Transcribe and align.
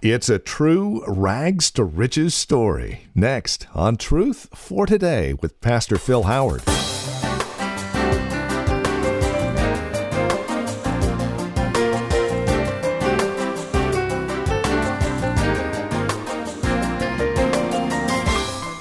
It's 0.00 0.28
a 0.28 0.38
true 0.38 1.02
rags 1.08 1.72
to 1.72 1.82
riches 1.82 2.32
story. 2.32 3.08
Next 3.16 3.66
on 3.74 3.96
Truth 3.96 4.46
for 4.54 4.86
Today 4.86 5.32
with 5.32 5.60
Pastor 5.60 5.98
Phil 5.98 6.22
Howard. 6.22 6.62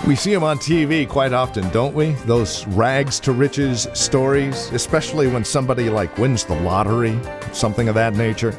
We 0.06 0.16
see 0.16 0.32
them 0.36 0.44
on 0.44 0.60
TV 0.60 1.10
quite 1.10 1.34
often, 1.34 1.68
don't 1.72 1.96
we? 1.96 2.12
Those 2.28 2.68
rags 2.68 3.20
to 3.22 3.32
riches 3.32 3.88
stories, 3.96 4.70
especially 4.72 5.28
when 5.28 5.44
somebody 5.44 5.90
like 5.90 6.16
wins 6.20 6.44
the 6.44 6.62
lottery, 6.62 7.20
something 7.54 7.90
of 7.90 7.96
that 7.96 8.14
nature. 8.14 8.56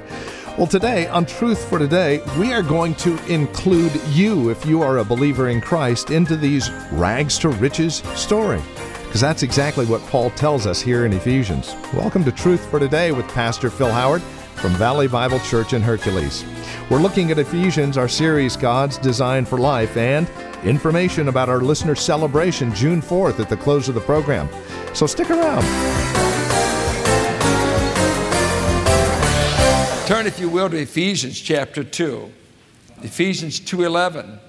Well, 0.58 0.66
today 0.66 1.06
on 1.06 1.24
Truth 1.24 1.68
for 1.68 1.78
Today, 1.78 2.20
we 2.36 2.52
are 2.52 2.64
going 2.64 2.96
to 2.96 3.16
include 3.32 3.92
you, 4.08 4.50
if 4.50 4.66
you 4.66 4.82
are 4.82 4.98
a 4.98 5.04
believer 5.04 5.50
in 5.50 5.60
Christ, 5.60 6.10
into 6.10 6.36
these 6.36 6.68
rags 6.90 7.38
to 7.38 7.48
riches 7.48 8.02
story. 8.16 8.60
Because 9.04 9.20
that's 9.20 9.44
exactly 9.44 9.86
what 9.86 10.02
Paul 10.08 10.30
tells 10.30 10.66
us 10.66 10.80
here 10.80 11.06
in 11.06 11.12
Ephesians. 11.12 11.76
Welcome 11.94 12.24
to 12.24 12.32
Truth 12.32 12.68
for 12.70 12.80
Today 12.80 13.12
with 13.12 13.28
Pastor 13.28 13.70
Phil 13.70 13.92
Howard 13.92 14.20
from 14.56 14.72
Valley 14.72 15.06
Bible 15.06 15.38
Church 15.38 15.74
in 15.74 15.80
Hercules. 15.80 16.44
We're 16.90 16.98
looking 16.98 17.30
at 17.30 17.38
Ephesians, 17.38 17.96
our 17.96 18.08
series 18.08 18.56
God's 18.56 18.98
Design 18.98 19.44
for 19.44 19.58
Life, 19.58 19.96
and 19.96 20.28
information 20.64 21.28
about 21.28 21.48
our 21.48 21.60
listener 21.60 21.94
celebration 21.94 22.74
June 22.74 23.00
4th 23.00 23.38
at 23.38 23.48
the 23.48 23.56
close 23.56 23.88
of 23.88 23.94
the 23.94 24.00
program. 24.00 24.48
So 24.92 25.06
stick 25.06 25.30
around. 25.30 26.27
Turn, 30.08 30.26
if 30.26 30.40
you 30.40 30.48
will, 30.48 30.70
to 30.70 30.76
Ephesians 30.78 31.38
chapter 31.38 31.84
2. 31.84 32.32
Ephesians 33.02 33.60
2:11. 33.60 34.40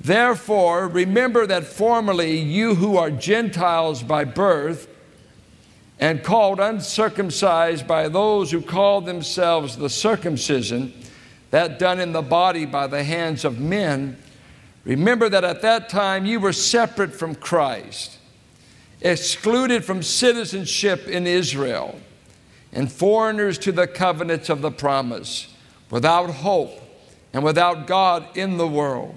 Therefore, 0.00 0.86
remember 0.86 1.44
that 1.44 1.64
formerly 1.64 2.38
you 2.38 2.76
who 2.76 2.96
are 2.96 3.10
Gentiles 3.10 4.04
by 4.04 4.22
birth 4.22 4.86
and 5.98 6.22
called 6.22 6.60
uncircumcised 6.60 7.88
by 7.88 8.06
those 8.06 8.52
who 8.52 8.60
call 8.60 9.00
themselves 9.00 9.76
the 9.76 9.90
circumcision, 9.90 10.92
that 11.50 11.80
done 11.80 11.98
in 11.98 12.12
the 12.12 12.22
body 12.22 12.64
by 12.64 12.86
the 12.86 13.02
hands 13.02 13.44
of 13.44 13.58
men, 13.58 14.16
remember 14.84 15.28
that 15.28 15.42
at 15.42 15.62
that 15.62 15.88
time 15.88 16.24
you 16.24 16.38
were 16.38 16.52
separate 16.52 17.12
from 17.12 17.34
Christ, 17.34 18.18
excluded 19.00 19.84
from 19.84 20.04
citizenship 20.04 21.08
in 21.08 21.26
Israel 21.26 21.98
and 22.72 22.90
foreigners 22.90 23.58
to 23.58 23.72
the 23.72 23.86
covenants 23.86 24.48
of 24.48 24.60
the 24.60 24.70
promise, 24.70 25.52
without 25.90 26.30
hope 26.30 26.70
and 27.32 27.44
without 27.44 27.86
God 27.86 28.36
in 28.36 28.56
the 28.56 28.66
world. 28.66 29.14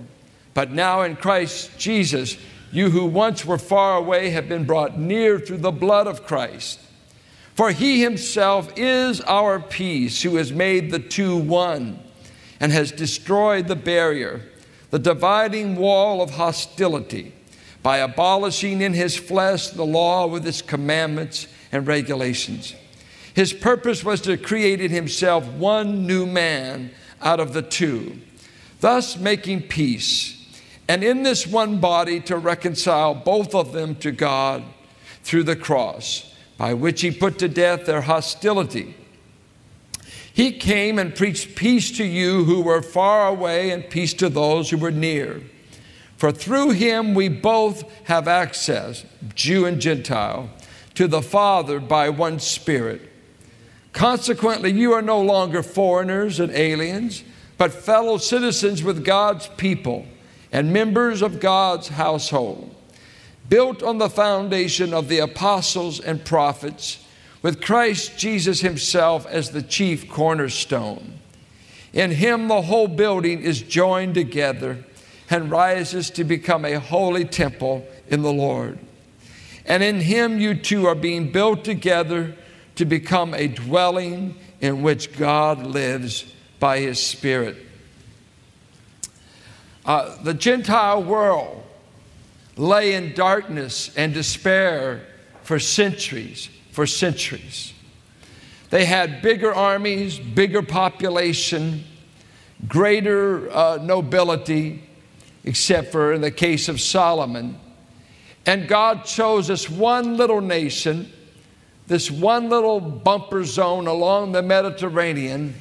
But 0.53 0.72
now 0.72 1.02
in 1.02 1.16
Christ 1.16 1.78
Jesus, 1.78 2.38
you 2.72 2.89
who 2.89 3.06
once 3.06 3.45
were 3.45 3.58
far 3.58 3.97
away 3.97 4.30
have 4.30 4.50
been 4.50 4.66
brought 4.66 5.00
near 5.00 5.39
through 5.39 5.58
the 5.58 5.72
blood 5.72 6.08
of 6.08 6.25
Christ. 6.25 6.80
For 7.56 7.72
he 7.72 8.02
himself 8.02 8.72
is 8.78 9.22
our 9.22 9.59
peace, 9.59 10.22
who 10.22 10.36
has 10.38 10.52
made 10.52 10.91
the 10.91 11.00
two 11.00 11.38
one 11.38 12.00
and 12.59 12.72
has 12.72 12.91
destroyed 12.91 13.67
the 13.67 13.75
barrier, 13.75 14.41
the 14.91 15.00
dividing 15.00 15.75
wall 15.75 16.22
of 16.22 16.31
hostility, 16.31 17.34
by 17.81 17.97
abolishing 17.97 18.81
in 18.81 18.94
his 18.94 19.16
flesh 19.16 19.69
the 19.69 19.86
law 19.86 20.28
with 20.28 20.45
its 20.45 20.61
commandments 20.61 21.47
and 21.72 21.88
regulations 21.88 22.75
his 23.40 23.54
purpose 23.54 24.04
was 24.04 24.20
to 24.20 24.36
create 24.36 24.82
in 24.82 24.92
himself 24.92 25.48
one 25.48 26.06
new 26.06 26.26
man 26.26 26.92
out 27.22 27.40
of 27.40 27.54
the 27.54 27.62
two, 27.62 28.20
thus 28.81 29.18
making 29.18 29.62
peace, 29.62 30.46
and 30.90 31.06
in 31.06 31.23
this 31.23 31.48
one 31.48 31.80
body 31.80 32.20
to 32.20 32.36
reconcile 32.36 33.16
both 33.16 33.56
of 33.56 33.72
them 33.72 33.96
to 33.96 34.12
God 34.12 34.62
through 35.23 35.44
the 35.44 35.56
cross, 35.56 36.36
by 36.58 36.74
which 36.74 37.00
he 37.00 37.12
put 37.12 37.40
to 37.40 37.47
death 37.47 37.86
their 37.86 38.02
hostility. 38.02 38.94
He 40.34 40.52
came 40.52 41.00
and 41.00 41.16
preached 41.16 41.56
peace 41.56 41.96
to 41.96 42.03
you 42.03 42.44
who 42.44 42.59
were 42.59 42.81
far 42.81 43.30
away 43.30 43.72
and 43.72 43.90
peace 43.90 44.13
to 44.16 44.28
those 44.28 44.69
who 44.69 44.78
were 44.78 44.92
near. 44.92 45.42
For 46.18 46.34
through 46.34 46.72
him 46.72 47.13
we 47.13 47.30
both 47.30 47.90
have 48.03 48.28
access, 48.28 49.06
Jew 49.34 49.66
and 49.66 49.80
Gentile, 49.80 50.50
to 50.96 51.08
the 51.08 51.22
Father 51.22 51.80
by 51.80 52.09
one 52.09 52.40
Spirit. 52.40 53.09
Consequently, 53.94 54.72
you 54.72 54.94
are 54.94 55.01
no 55.01 55.22
longer 55.22 55.63
foreigners 55.63 56.39
and 56.39 56.51
aliens, 56.51 57.23
but 57.57 57.73
fellow 57.73 58.17
citizens 58.17 58.83
with 58.83 59.03
God's 59.03 59.47
people 59.57 60.05
and 60.51 60.73
members 60.73 61.22
of 61.22 61.39
God's 61.39 61.89
household, 61.89 62.73
built 63.50 63.83
on 63.83 63.97
the 63.97 64.09
foundation 64.09 64.94
of 64.94 65.07
the 65.09 65.19
apostles 65.19 66.00
and 66.00 66.23
prophets, 66.23 67.05
with 67.41 67.61
Christ 67.61 68.17
Jesus 68.17 68.61
Himself 68.61 69.25
as 69.27 69.51
the 69.51 69.61
chief 69.61 70.09
cornerstone. 70.09 71.19
In 71.94 72.11
Him, 72.11 72.47
the 72.47 72.63
whole 72.63 72.88
building 72.88 73.41
is 73.41 73.61
joined 73.61 74.13
together 74.13 74.83
and 75.29 75.51
rises 75.51 76.09
to 76.11 76.23
become 76.23 76.66
a 76.66 76.79
holy 76.79 77.25
temple 77.25 77.88
in 78.07 78.21
the 78.21 78.33
Lord. 78.33 78.79
And 79.66 79.83
in 79.83 80.01
Him, 80.01 80.39
you 80.39 80.56
too 80.56 80.88
are 80.88 80.95
being 80.95 81.31
built 81.31 81.63
together 81.63 82.35
to 82.79 82.85
become 82.85 83.34
a 83.34 83.45
dwelling 83.45 84.34
in 84.62 84.81
which 84.81 85.12
God 85.17 85.66
lives 85.66 86.34
by 86.62 86.79
His 86.79 86.97
Spirit. 86.97 87.57
Uh, 89.85 90.16
the 90.23 90.34
Gentile 90.34 91.03
world 91.03 91.62
lay 92.56 92.94
in 92.94 93.13
darkness 93.13 93.94
and 93.97 94.13
despair 94.13 95.06
for 95.44 95.59
centuries, 95.59 96.50
for 96.72 96.88
centuries. 96.88 97.73
They 98.69 98.85
had 98.85 99.22
bigger 99.22 99.53
armies, 99.53 100.18
bigger 100.18 100.62
population, 100.62 101.84
greater 102.66 103.51
uh, 103.51 103.79
nobility, 103.81 104.84
except 105.44 105.91
for 105.91 106.13
in 106.13 106.22
the 106.22 106.31
case 106.31 106.69
of 106.69 106.79
Solomon. 106.79 107.59
And 108.45 108.69
God 108.69 109.03
chose 109.03 109.50
us 109.50 109.69
one 109.69 110.16
little 110.16 110.39
nation 110.39 111.12
this 111.89 112.11
one 112.11 112.50
little 112.50 112.79
bumper 112.79 113.44
zone 113.44 113.88
along 113.88 114.31
the 114.31 114.44
Mediterranean 114.44 115.55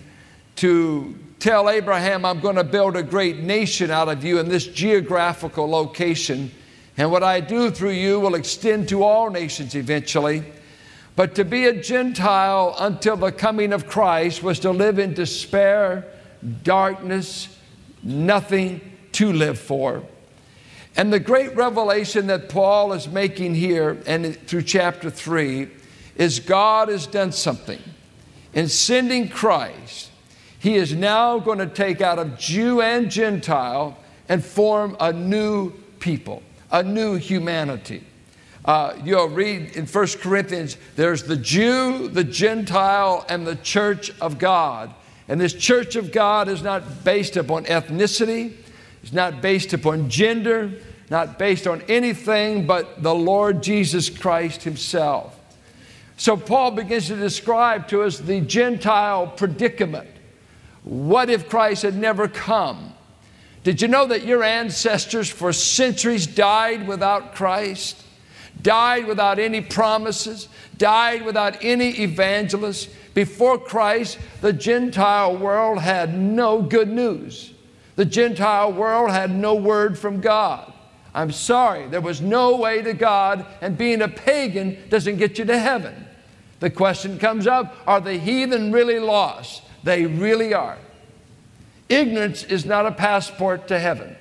to 0.56 1.18
tell 1.38 1.70
Abraham, 1.70 2.26
I'm 2.26 2.40
going 2.40 2.56
to 2.56 2.64
build 2.64 2.96
a 2.96 3.02
great 3.02 3.38
nation 3.38 3.90
out 3.90 4.10
of 4.10 4.22
you 4.22 4.38
in 4.38 4.46
this 4.46 4.66
geographical 4.66 5.68
location. 5.68 6.50
And 6.98 7.10
what 7.10 7.22
I 7.22 7.40
do 7.40 7.70
through 7.70 7.92
you 7.92 8.20
will 8.20 8.34
extend 8.34 8.90
to 8.90 9.02
all 9.02 9.30
nations 9.30 9.74
eventually. 9.74 10.44
But 11.16 11.34
to 11.36 11.46
be 11.46 11.64
a 11.64 11.72
Gentile 11.72 12.76
until 12.78 13.16
the 13.16 13.32
coming 13.32 13.72
of 13.72 13.86
Christ 13.86 14.42
was 14.42 14.58
to 14.60 14.70
live 14.70 14.98
in 14.98 15.14
despair, 15.14 16.04
darkness, 16.62 17.56
nothing 18.02 18.82
to 19.12 19.32
live 19.32 19.58
for. 19.58 20.02
And 20.94 21.10
the 21.10 21.20
great 21.20 21.56
revelation 21.56 22.26
that 22.26 22.50
Paul 22.50 22.92
is 22.92 23.08
making 23.08 23.54
here 23.54 24.02
and 24.06 24.36
through 24.46 24.62
chapter 24.62 25.08
3 25.08 25.70
is 26.18 26.40
God 26.40 26.88
has 26.88 27.06
done 27.06 27.32
something. 27.32 27.80
In 28.52 28.68
sending 28.68 29.28
Christ, 29.28 30.10
He 30.58 30.74
is 30.74 30.92
now 30.92 31.38
going 31.38 31.58
to 31.58 31.66
take 31.66 32.02
out 32.02 32.18
of 32.18 32.38
Jew 32.38 32.82
and 32.82 33.10
Gentile 33.10 33.96
and 34.28 34.44
form 34.44 34.96
a 35.00 35.12
new 35.12 35.72
people, 36.00 36.42
a 36.70 36.82
new 36.82 37.14
humanity. 37.14 38.04
Uh, 38.64 38.94
you'll 39.02 39.28
read 39.28 39.76
in 39.76 39.86
1 39.86 40.06
Corinthians, 40.20 40.76
there's 40.96 41.22
the 41.22 41.36
Jew, 41.36 42.08
the 42.08 42.24
Gentile, 42.24 43.24
and 43.28 43.46
the 43.46 43.56
church 43.56 44.10
of 44.20 44.38
God. 44.38 44.94
And 45.28 45.40
this 45.40 45.54
church 45.54 45.96
of 45.96 46.12
God 46.12 46.48
is 46.48 46.62
not 46.62 47.04
based 47.04 47.36
upon 47.36 47.64
ethnicity, 47.64 48.54
it's 49.02 49.12
not 49.12 49.40
based 49.40 49.72
upon 49.72 50.10
gender, 50.10 50.72
not 51.08 51.38
based 51.38 51.66
on 51.66 51.82
anything 51.82 52.66
but 52.66 53.02
the 53.02 53.14
Lord 53.14 53.62
Jesus 53.62 54.10
Christ 54.10 54.64
Himself. 54.64 55.37
So 56.18 56.36
Paul 56.36 56.72
begins 56.72 57.06
to 57.06 57.16
describe 57.16 57.88
to 57.88 58.02
us 58.02 58.18
the 58.18 58.40
Gentile 58.40 59.28
predicament. 59.28 60.10
What 60.82 61.30
if 61.30 61.48
Christ 61.48 61.82
had 61.82 61.94
never 61.94 62.26
come? 62.26 62.92
Did 63.62 63.80
you 63.80 63.86
know 63.86 64.04
that 64.06 64.24
your 64.26 64.42
ancestors 64.42 65.30
for 65.30 65.52
centuries 65.52 66.26
died 66.26 66.88
without 66.88 67.36
Christ? 67.36 68.02
Died 68.60 69.06
without 69.06 69.38
any 69.38 69.60
promises, 69.60 70.48
died 70.76 71.24
without 71.24 71.62
any 71.62 71.90
evangelists. 71.90 72.88
Before 73.14 73.56
Christ, 73.56 74.18
the 74.40 74.52
Gentile 74.52 75.36
world 75.36 75.78
had 75.78 76.18
no 76.18 76.62
good 76.62 76.88
news. 76.88 77.52
The 77.94 78.04
Gentile 78.04 78.72
world 78.72 79.10
had 79.10 79.30
no 79.30 79.54
word 79.54 79.96
from 79.96 80.20
God. 80.20 80.72
I'm 81.14 81.32
sorry, 81.32 81.86
there 81.88 82.00
was 82.00 82.20
no 82.20 82.56
way 82.56 82.82
to 82.82 82.92
God, 82.92 83.46
and 83.60 83.78
being 83.78 84.02
a 84.02 84.08
pagan 84.08 84.78
doesn't 84.88 85.16
get 85.16 85.38
you 85.38 85.44
to 85.46 85.58
heaven. 85.58 86.06
The 86.60 86.70
question 86.70 87.18
comes 87.18 87.46
up 87.46 87.74
are 87.86 88.00
the 88.00 88.18
heathen 88.18 88.72
really 88.72 88.98
lost? 88.98 89.62
They 89.84 90.06
really 90.06 90.54
are. 90.54 90.78
Ignorance 91.88 92.44
is 92.44 92.64
not 92.64 92.86
a 92.86 92.92
passport 92.92 93.68
to 93.68 93.78
heaven. 93.78 94.16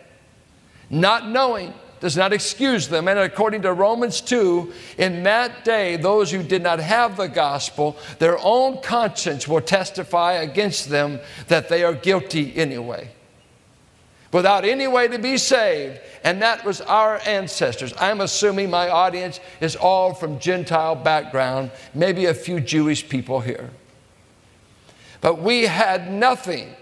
Not 0.89 1.27
knowing 1.27 1.73
does 1.99 2.15
not 2.15 2.31
excuse 2.31 2.87
them. 2.87 3.07
And 3.07 3.19
according 3.19 3.63
to 3.63 3.73
Romans 3.73 4.21
2, 4.21 4.71
in 4.97 5.23
that 5.23 5.65
day, 5.65 5.97
those 5.97 6.31
who 6.31 6.43
did 6.43 6.61
not 6.61 6.79
have 6.79 7.17
the 7.17 7.27
gospel, 7.27 7.97
their 8.19 8.37
own 8.39 8.81
conscience 8.81 9.47
will 9.47 9.61
testify 9.61 10.33
against 10.33 10.89
them 10.89 11.19
that 11.47 11.69
they 11.69 11.83
are 11.83 11.93
guilty 11.93 12.55
anyway. 12.55 13.09
Without 14.31 14.65
any 14.65 14.87
way 14.87 15.07
to 15.07 15.17
be 15.17 15.37
saved, 15.37 15.99
and 16.23 16.41
that 16.41 16.65
was 16.65 16.81
our 16.81 17.21
ancestors. 17.25 17.93
I'm 17.97 18.19
assuming 18.19 18.69
my 18.69 18.89
audience 18.89 19.39
is 19.61 19.75
all 19.75 20.13
from 20.13 20.39
Gentile 20.39 20.95
background, 20.95 21.71
maybe 21.93 22.25
a 22.25 22.33
few 22.33 22.59
Jewish 22.59 23.07
people 23.07 23.39
here. 23.39 23.69
But 25.21 25.41
we 25.41 25.63
had 25.63 26.11
nothing, 26.11 26.75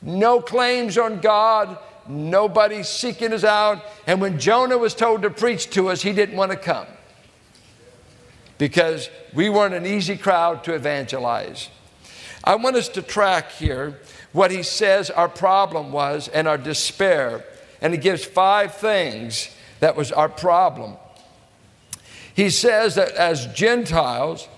no 0.00 0.40
claims 0.40 0.96
on 0.96 1.20
God, 1.20 1.76
nobody 2.08 2.82
seeking 2.82 3.32
us 3.32 3.44
out. 3.44 3.82
And 4.06 4.20
when 4.20 4.38
Jonah 4.38 4.78
was 4.78 4.94
told 4.94 5.22
to 5.22 5.30
preach 5.30 5.70
to 5.70 5.88
us, 5.88 6.02
he 6.02 6.12
didn't 6.12 6.36
want 6.36 6.52
to 6.52 6.56
come 6.56 6.86
because 8.58 9.10
we 9.34 9.50
weren't 9.50 9.74
an 9.74 9.86
easy 9.86 10.16
crowd 10.16 10.64
to 10.64 10.74
evangelize. 10.74 11.68
I 12.44 12.54
want 12.56 12.76
us 12.76 12.88
to 12.90 13.02
track 13.02 13.52
here 13.52 13.98
what 14.32 14.50
he 14.50 14.62
says 14.62 15.10
our 15.10 15.28
problem 15.28 15.92
was 15.92 16.28
and 16.28 16.46
our 16.46 16.58
despair. 16.58 17.44
And 17.80 17.92
he 17.92 17.98
gives 17.98 18.24
five 18.24 18.74
things 18.74 19.54
that 19.80 19.96
was 19.96 20.12
our 20.12 20.28
problem. 20.28 20.96
He 22.34 22.50
says 22.50 22.94
that 22.96 23.12
as 23.12 23.46
Gentiles, 23.54 24.48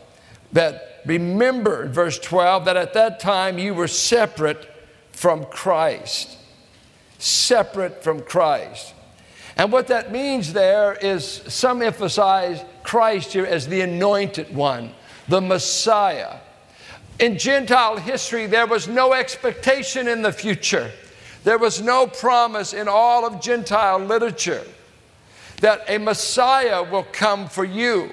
that 0.52 1.02
remember, 1.06 1.88
verse 1.88 2.18
12, 2.18 2.64
that 2.64 2.76
at 2.76 2.94
that 2.94 3.20
time 3.20 3.58
you 3.58 3.74
were 3.74 3.88
separate 3.88 4.68
from 5.12 5.44
Christ 5.44 6.38
separate 7.18 8.02
from 8.02 8.20
Christ. 8.20 8.94
And 9.56 9.72
what 9.72 9.88
that 9.88 10.12
means 10.12 10.52
there 10.52 10.94
is 10.94 11.26
some 11.26 11.82
emphasize 11.82 12.64
Christ 12.84 13.32
here 13.32 13.44
as 13.44 13.66
the 13.66 13.80
anointed 13.80 14.54
one, 14.54 14.94
the 15.26 15.40
Messiah. 15.40 16.38
In 17.18 17.36
Gentile 17.36 17.96
history, 17.96 18.46
there 18.46 18.66
was 18.66 18.86
no 18.86 19.12
expectation 19.12 20.06
in 20.06 20.22
the 20.22 20.32
future. 20.32 20.90
There 21.44 21.58
was 21.58 21.80
no 21.80 22.06
promise 22.06 22.72
in 22.72 22.86
all 22.88 23.26
of 23.26 23.40
Gentile 23.40 23.98
literature 23.98 24.64
that 25.60 25.82
a 25.88 25.98
Messiah 25.98 26.82
will 26.82 27.04
come 27.04 27.48
for 27.48 27.64
you. 27.64 28.10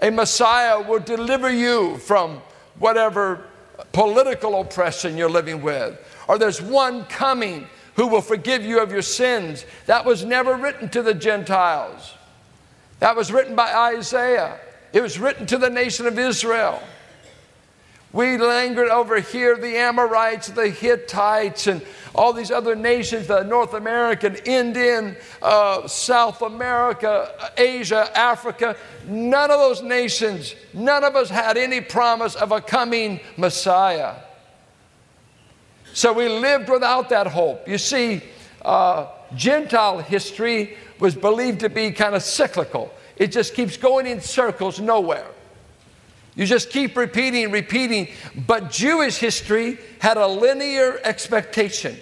A 0.00 0.10
Messiah 0.10 0.80
will 0.80 0.98
deliver 0.98 1.50
you 1.50 1.98
from 1.98 2.40
whatever 2.78 3.44
political 3.92 4.60
oppression 4.60 5.16
you're 5.16 5.30
living 5.30 5.62
with. 5.62 5.98
Or 6.26 6.38
there's 6.38 6.60
one 6.60 7.04
coming 7.04 7.68
who 7.94 8.06
will 8.06 8.20
forgive 8.20 8.64
you 8.64 8.80
of 8.80 8.92
your 8.92 9.02
sins. 9.02 9.64
That 9.86 10.04
was 10.04 10.24
never 10.24 10.54
written 10.54 10.88
to 10.90 11.02
the 11.02 11.14
Gentiles. 11.14 12.14
That 13.00 13.16
was 13.16 13.32
written 13.32 13.54
by 13.54 13.72
Isaiah. 13.72 14.58
It 14.92 15.00
was 15.00 15.18
written 15.18 15.46
to 15.46 15.58
the 15.58 15.70
nation 15.70 16.06
of 16.06 16.18
Israel. 16.18 16.82
We 18.12 18.38
lingered 18.38 18.88
over 18.88 19.20
here, 19.20 19.56
the 19.56 19.76
Amorites, 19.76 20.48
the 20.48 20.68
Hittites, 20.70 21.66
and 21.66 21.82
all 22.14 22.32
these 22.32 22.50
other 22.50 22.74
nations, 22.74 23.26
the 23.26 23.42
North 23.42 23.74
American, 23.74 24.36
Indian, 24.46 25.14
uh, 25.42 25.86
South 25.86 26.40
America, 26.40 27.50
Asia, 27.56 28.10
Africa. 28.18 28.76
None 29.06 29.50
of 29.50 29.58
those 29.58 29.82
nations, 29.82 30.54
none 30.72 31.04
of 31.04 31.16
us 31.16 31.28
had 31.28 31.58
any 31.58 31.82
promise 31.82 32.34
of 32.34 32.50
a 32.50 32.62
coming 32.62 33.20
Messiah. 33.36 34.14
So 35.92 36.12
we 36.14 36.28
lived 36.28 36.70
without 36.70 37.10
that 37.10 37.26
hope. 37.26 37.68
You 37.68 37.76
see, 37.76 38.22
uh, 38.62 39.08
Gentile 39.34 39.98
history 39.98 40.78
was 40.98 41.14
believed 41.14 41.60
to 41.60 41.68
be 41.68 41.90
kind 41.90 42.14
of 42.14 42.22
cyclical, 42.22 42.90
it 43.16 43.32
just 43.32 43.54
keeps 43.54 43.76
going 43.76 44.06
in 44.06 44.20
circles 44.22 44.80
nowhere. 44.80 45.26
You 46.38 46.46
just 46.46 46.70
keep 46.70 46.96
repeating, 46.96 47.50
repeating. 47.50 48.08
But 48.46 48.70
Jewish 48.70 49.16
history 49.16 49.76
had 49.98 50.16
a 50.16 50.26
linear 50.28 51.00
expectation. 51.02 51.96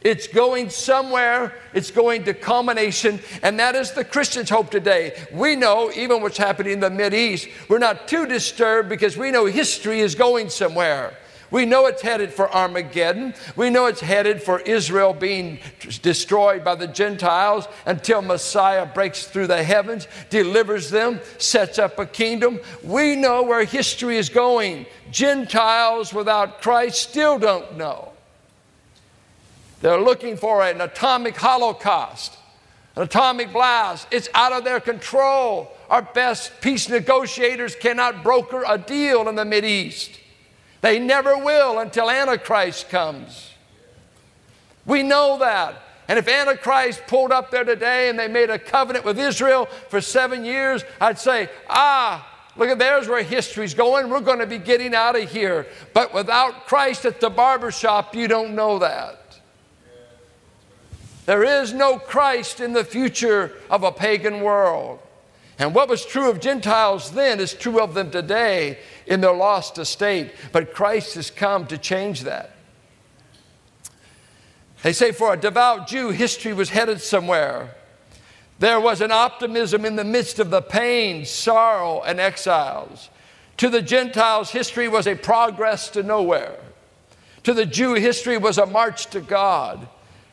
It's 0.00 0.28
going 0.28 0.70
somewhere, 0.70 1.52
it's 1.72 1.90
going 1.90 2.24
to 2.24 2.34
culmination, 2.34 3.18
and 3.42 3.58
that 3.58 3.74
is 3.74 3.90
the 3.90 4.04
Christian's 4.04 4.50
hope 4.50 4.70
today. 4.70 5.20
We 5.32 5.56
know, 5.56 5.90
even 5.96 6.22
what's 6.22 6.36
happening 6.36 6.74
in 6.74 6.80
the 6.80 7.14
East, 7.16 7.48
we're 7.68 7.78
not 7.78 8.06
too 8.06 8.26
disturbed 8.26 8.88
because 8.88 9.16
we 9.16 9.32
know 9.32 9.46
history 9.46 10.00
is 10.00 10.14
going 10.14 10.50
somewhere. 10.50 11.16
We 11.54 11.66
know 11.66 11.86
it's 11.86 12.02
headed 12.02 12.32
for 12.32 12.52
Armageddon. 12.52 13.32
We 13.54 13.70
know 13.70 13.86
it's 13.86 14.00
headed 14.00 14.42
for 14.42 14.58
Israel 14.62 15.14
being 15.14 15.60
destroyed 16.02 16.64
by 16.64 16.74
the 16.74 16.88
Gentiles 16.88 17.68
until 17.86 18.22
Messiah 18.22 18.84
breaks 18.84 19.28
through 19.28 19.46
the 19.46 19.62
heavens, 19.62 20.08
delivers 20.30 20.90
them, 20.90 21.20
sets 21.38 21.78
up 21.78 21.96
a 22.00 22.06
kingdom. 22.06 22.58
We 22.82 23.14
know 23.14 23.44
where 23.44 23.62
history 23.62 24.16
is 24.16 24.28
going. 24.28 24.86
Gentiles 25.12 26.12
without 26.12 26.60
Christ 26.60 27.08
still 27.08 27.38
don't 27.38 27.76
know. 27.76 28.10
They're 29.80 30.00
looking 30.00 30.36
for 30.36 30.60
an 30.64 30.80
atomic 30.80 31.36
holocaust, 31.36 32.36
an 32.96 33.04
atomic 33.04 33.52
blast. 33.52 34.08
It's 34.10 34.28
out 34.34 34.50
of 34.50 34.64
their 34.64 34.80
control. 34.80 35.70
Our 35.88 36.02
best 36.02 36.50
peace 36.60 36.88
negotiators 36.88 37.76
cannot 37.76 38.24
broker 38.24 38.64
a 38.66 38.76
deal 38.76 39.28
in 39.28 39.36
the 39.36 39.64
East. 39.64 40.18
They 40.84 40.98
never 40.98 41.38
will 41.38 41.78
until 41.78 42.10
Antichrist 42.10 42.90
comes. 42.90 43.54
We 44.84 45.02
know 45.02 45.38
that. 45.38 45.80
And 46.08 46.18
if 46.18 46.28
Antichrist 46.28 47.06
pulled 47.06 47.32
up 47.32 47.50
there 47.50 47.64
today 47.64 48.10
and 48.10 48.18
they 48.18 48.28
made 48.28 48.50
a 48.50 48.58
covenant 48.58 49.02
with 49.02 49.18
Israel 49.18 49.64
for 49.88 50.02
seven 50.02 50.44
years, 50.44 50.84
I'd 51.00 51.18
say, 51.18 51.48
ah, 51.70 52.30
look 52.54 52.68
at 52.68 52.78
there's 52.78 53.08
where 53.08 53.22
history's 53.22 53.72
going. 53.72 54.10
We're 54.10 54.20
going 54.20 54.40
to 54.40 54.46
be 54.46 54.58
getting 54.58 54.94
out 54.94 55.18
of 55.18 55.30
here. 55.30 55.66
But 55.94 56.12
without 56.12 56.66
Christ 56.66 57.06
at 57.06 57.18
the 57.18 57.30
barber 57.30 57.70
shop, 57.70 58.14
you 58.14 58.28
don't 58.28 58.54
know 58.54 58.80
that. 58.80 59.40
There 61.24 61.44
is 61.62 61.72
no 61.72 61.98
Christ 61.98 62.60
in 62.60 62.74
the 62.74 62.84
future 62.84 63.52
of 63.70 63.84
a 63.84 63.90
pagan 63.90 64.42
world. 64.42 65.00
And 65.58 65.74
what 65.74 65.88
was 65.88 66.04
true 66.04 66.30
of 66.30 66.40
Gentiles 66.40 67.12
then 67.12 67.38
is 67.38 67.54
true 67.54 67.80
of 67.80 67.94
them 67.94 68.10
today 68.10 68.78
in 69.06 69.20
their 69.20 69.32
lost 69.34 69.78
estate. 69.78 70.32
But 70.52 70.74
Christ 70.74 71.14
has 71.14 71.30
come 71.30 71.66
to 71.68 71.78
change 71.78 72.22
that. 72.22 72.50
They 74.82 74.92
say 74.92 75.12
for 75.12 75.32
a 75.32 75.36
devout 75.36 75.86
Jew, 75.86 76.10
history 76.10 76.52
was 76.52 76.70
headed 76.70 77.00
somewhere. 77.00 77.74
There 78.58 78.80
was 78.80 79.00
an 79.00 79.12
optimism 79.12 79.84
in 79.84 79.96
the 79.96 80.04
midst 80.04 80.38
of 80.38 80.50
the 80.50 80.60
pain, 80.60 81.24
sorrow, 81.24 82.02
and 82.02 82.20
exiles. 82.20 83.08
To 83.58 83.70
the 83.70 83.82
Gentiles, 83.82 84.50
history 84.50 84.88
was 84.88 85.06
a 85.06 85.14
progress 85.14 85.88
to 85.90 86.02
nowhere. 86.02 86.58
To 87.44 87.54
the 87.54 87.66
Jew, 87.66 87.94
history 87.94 88.36
was 88.36 88.58
a 88.58 88.66
march 88.66 89.06
to 89.06 89.20
God. 89.20 89.88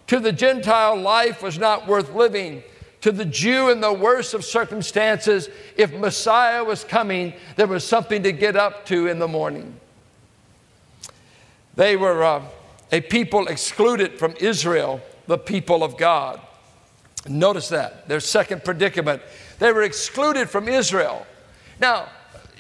To 0.08 0.20
the 0.20 0.32
Gentile, 0.32 0.96
life 0.96 1.42
was 1.42 1.58
not 1.58 1.88
worth 1.88 2.14
living 2.14 2.64
to 3.02 3.12
the 3.12 3.26
Jew 3.26 3.70
in 3.70 3.82
the 3.82 3.92
worst 3.92 4.34
of 4.34 4.46
circumstances, 4.46 5.50
if 5.76 5.92
Messiah 5.92 6.64
was 6.64 6.84
coming, 6.84 7.34
there 7.56 7.68
was 7.68 7.86
something 7.86 8.24
to 8.24 8.32
get 8.32 8.56
up 8.56 8.86
to 8.88 9.08
in 9.08 9.20
the 9.20 9.28
morning. 9.28 9.80
They 11.76 11.96
were 11.96 12.24
uh, 12.24 12.44
a 12.92 13.02
people 13.02 13.48
excluded 13.48 14.20
from 14.20 14.36
Israel, 14.40 15.02
the 15.28 15.38
people 15.38 15.84
of 15.84 15.98
God. 15.98 16.40
Notice 17.28 17.70
that, 17.70 18.08
their 18.08 18.20
second 18.20 18.64
predicament. 18.64 19.22
They 19.60 19.72
were 19.72 19.84
excluded 19.84 20.50
from 20.50 20.68
Israel. 20.68 21.26
Now, 21.80 22.10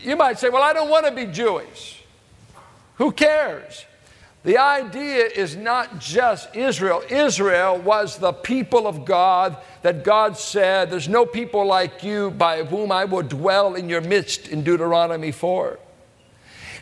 you 0.02 0.16
might 0.16 0.40
say, 0.40 0.50
well, 0.50 0.64
I 0.64 0.74
don't 0.74 0.90
want 0.90 1.06
to 1.06 1.12
be 1.12 1.26
Jewish. 1.26 2.04
Who 2.96 3.12
cares? 3.12 3.86
The 4.44 4.58
idea 4.58 5.26
is 5.26 5.56
not 5.56 6.00
just 6.00 6.56
Israel. 6.56 7.04
Israel 7.10 7.78
was 7.78 8.18
the 8.18 8.34
people 8.34 8.88
of 8.88 9.06
God 9.06 9.56
that 9.84 10.04
God 10.04 10.36
said, 10.36 10.90
There's 10.90 11.08
no 11.08 11.26
people 11.28 11.66
like 11.66 12.04
you 12.04 12.32
by 12.32 12.64
whom 12.64 12.92
I 12.92 13.06
will 13.06 13.22
dwell 13.22 13.76
in 13.76 13.88
your 13.88 14.02
midst 14.02 14.48
in 14.48 14.64
Deuteronomy 14.64 15.32
4. 15.32 15.78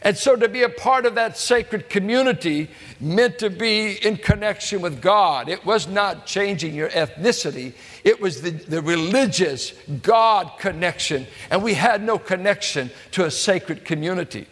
And 0.02 0.18
so 0.18 0.38
to 0.38 0.48
be 0.48 0.64
a 0.64 0.70
part 0.70 1.06
of 1.06 1.16
that 1.16 1.38
sacred 1.38 1.90
community 1.90 2.70
meant 3.02 3.40
to 3.40 3.50
be 3.50 3.94
in 4.06 4.16
connection 4.16 4.82
with 4.82 5.02
God. 5.02 5.50
It 5.50 5.66
was 5.66 5.88
not 5.88 6.26
changing 6.26 6.74
your 6.74 6.90
ethnicity, 6.90 7.74
it 8.06 8.22
was 8.22 8.42
the, 8.42 8.52
the 8.52 8.82
religious 8.82 9.74
God 10.02 10.52
connection. 10.58 11.28
And 11.52 11.62
we 11.62 11.74
had 11.74 12.02
no 12.02 12.18
connection 12.18 12.92
to 13.12 13.26
a 13.26 13.32
sacred 13.32 13.84
community. 13.84 14.48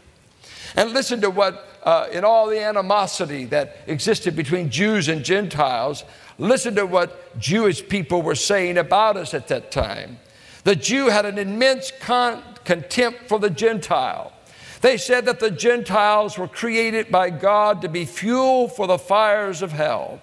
And 0.75 0.91
listen 0.91 1.21
to 1.21 1.29
what 1.29 1.76
uh, 1.87 2.09
in 2.11 2.25
all 2.25 2.47
the 2.47 2.61
animosity 2.61 3.45
that 3.45 3.77
existed 3.87 4.35
between 4.35 4.69
Jews 4.69 5.07
and 5.07 5.23
Gentiles, 5.23 6.03
listen 6.37 6.75
to 6.75 6.85
what 6.85 7.39
Jewish 7.39 7.87
people 7.87 8.21
were 8.21 8.35
saying 8.35 8.77
about 8.77 9.15
us 9.15 9.33
at 9.33 9.47
that 9.47 9.71
time. 9.71 10.19
The 10.65 10.75
Jew 10.75 11.07
had 11.07 11.25
an 11.25 11.37
immense 11.37 11.93
con- 12.01 12.43
contempt 12.65 13.29
for 13.29 13.39
the 13.39 13.49
Gentile. 13.49 14.33
They 14.81 14.97
said 14.97 15.23
that 15.27 15.39
the 15.39 15.49
Gentiles 15.49 16.37
were 16.37 16.49
created 16.49 17.09
by 17.09 17.29
God 17.29 17.81
to 17.83 17.87
be 17.87 18.03
fuel 18.03 18.67
for 18.67 18.85
the 18.85 18.97
fires 18.97 19.61
of 19.61 19.71
hell, 19.71 20.19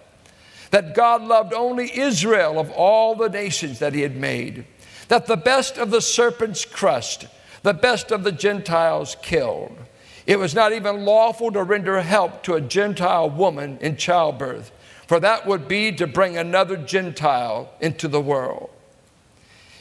that 0.70 0.94
God 0.94 1.22
loved 1.22 1.54
only 1.54 1.98
Israel 1.98 2.60
of 2.60 2.70
all 2.72 3.14
the 3.14 3.30
nations 3.30 3.78
that 3.78 3.94
He 3.94 4.02
had 4.02 4.16
made, 4.16 4.66
that 5.08 5.24
the 5.24 5.38
best 5.38 5.78
of 5.78 5.90
the 5.90 6.02
serpent's 6.02 6.66
crust, 6.66 7.26
the 7.62 7.72
best 7.72 8.10
of 8.10 8.22
the 8.22 8.32
Gentiles 8.32 9.16
killed. 9.22 9.78
It 10.26 10.38
was 10.38 10.54
not 10.54 10.72
even 10.72 11.04
lawful 11.04 11.52
to 11.52 11.62
render 11.62 12.00
help 12.00 12.42
to 12.44 12.54
a 12.54 12.60
Gentile 12.60 13.28
woman 13.28 13.78
in 13.80 13.96
childbirth, 13.96 14.72
for 15.06 15.20
that 15.20 15.46
would 15.46 15.68
be 15.68 15.92
to 15.92 16.06
bring 16.06 16.36
another 16.36 16.76
Gentile 16.76 17.70
into 17.80 18.08
the 18.08 18.20
world. 18.20 18.70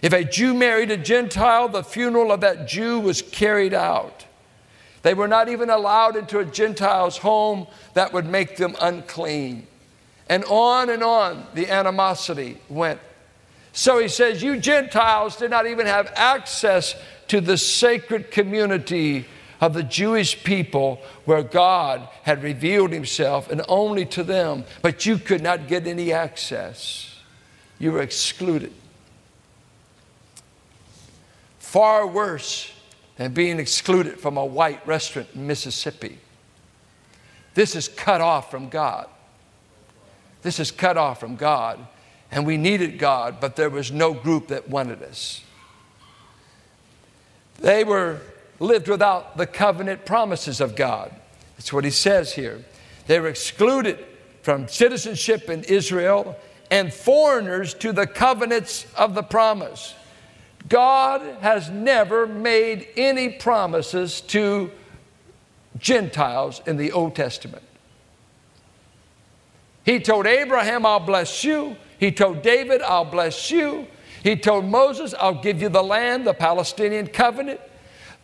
If 0.02 0.12
a 0.12 0.26
Jew 0.26 0.54
married 0.54 0.92
a 0.92 0.98
Gentile, 0.98 1.70
the 1.70 1.84
funeral 1.84 2.34
of 2.34 2.42
that 2.42 2.68
Jew 2.68 3.00
was 3.00 3.22
carried 3.22 3.74
out. 3.74 4.26
They 5.02 5.14
were 5.14 5.30
not 5.30 5.48
even 5.48 5.70
allowed 5.70 6.18
into 6.18 6.40
a 6.40 6.46
Gentile's 6.46 7.18
home 7.18 7.68
that 7.94 8.12
would 8.12 8.26
make 8.26 8.58
them 8.58 8.76
unclean. 8.82 9.68
And 10.28 10.44
on 10.46 10.90
and 10.90 11.04
on 11.04 11.46
the 11.54 11.70
animosity 11.70 12.58
went. 12.68 13.00
So 13.72 13.98
he 14.00 14.08
says, 14.08 14.44
You 14.44 14.58
Gentiles 14.58 15.38
did 15.38 15.52
not 15.52 15.68
even 15.68 15.86
have 15.86 16.12
access 16.16 16.96
to 17.30 17.40
the 17.40 17.58
sacred 17.58 18.30
community 18.30 19.26
of 19.64 19.74
the 19.74 19.82
Jewish 19.82 20.44
people 20.44 21.00
where 21.24 21.42
God 21.42 22.10
had 22.24 22.44
revealed 22.44 22.92
himself 22.92 23.50
and 23.50 23.62
only 23.70 24.06
to 24.08 24.22
them, 24.22 24.66
but 24.82 25.06
you 25.06 25.18
could 25.18 25.42
not 25.42 25.70
get 25.70 25.88
any 25.88 26.12
access. 26.12 27.16
You 27.80 27.94
were 27.94 28.02
excluded 28.02 28.74
far 31.60 32.06
worse 32.06 32.74
than 33.16 33.34
being 33.34 33.58
excluded 33.58 34.20
from 34.20 34.36
a 34.36 34.46
white 34.46 34.86
restaurant 34.86 35.30
in 35.34 35.48
Mississippi. 35.48 36.20
This 37.54 37.74
is 37.74 37.88
cut 37.88 38.20
off 38.20 38.52
from 38.52 38.68
God. 38.68 39.08
This 40.42 40.60
is 40.60 40.72
cut 40.72 40.98
off 40.98 41.22
from 41.22 41.38
God. 41.38 41.80
And 42.32 42.46
we 42.46 42.58
needed 42.58 43.00
God, 43.00 43.38
but 43.40 43.56
there 43.56 43.70
was 43.70 43.94
no 43.94 44.14
group 44.14 44.50
that 44.50 44.68
wanted 44.68 45.02
us. 45.04 45.42
They 47.60 47.86
were 47.86 48.20
lived 48.60 48.88
without 48.88 49.38
the 49.38 49.48
covenant 49.48 50.06
promises 50.06 50.62
of 50.62 50.76
God. 50.76 51.14
That's 51.58 51.74
what 51.74 51.84
he 51.84 51.92
says 51.92 52.34
here. 52.34 52.64
They 53.08 53.20
were 53.20 53.28
excluded 53.28 54.06
from 54.42 54.68
citizenship 54.68 55.50
in 55.50 55.64
Israel 55.64 56.36
and 56.72 56.94
foreigners 56.94 57.74
to 57.76 57.92
the 57.92 58.08
covenants 58.08 58.86
of 58.96 59.16
the 59.16 59.24
promise. 59.24 59.94
God 60.70 61.22
has 61.42 61.70
never 61.70 62.26
made 62.26 62.88
any 62.96 63.30
promises 63.30 64.22
to 64.22 64.72
Gentiles 65.78 66.62
in 66.66 66.78
the 66.78 66.92
Old 66.92 67.16
Testament. 67.16 67.64
He 69.86 70.00
told 70.00 70.26
Abraham, 70.26 70.86
I'll 70.86 71.00
bless 71.00 71.44
you. 71.44 71.76
He 72.00 72.12
told 72.12 72.42
David, 72.42 72.82
I'll 72.82 73.06
bless 73.06 73.52
you. 73.52 73.88
He 74.24 74.38
told 74.38 74.66
Moses, 74.66 75.14
I'll 75.20 75.42
give 75.42 75.62
you 75.62 75.70
the 75.70 75.84
land, 75.84 76.26
the 76.26 76.34
Palestinian 76.34 77.08
covenant. 77.08 77.60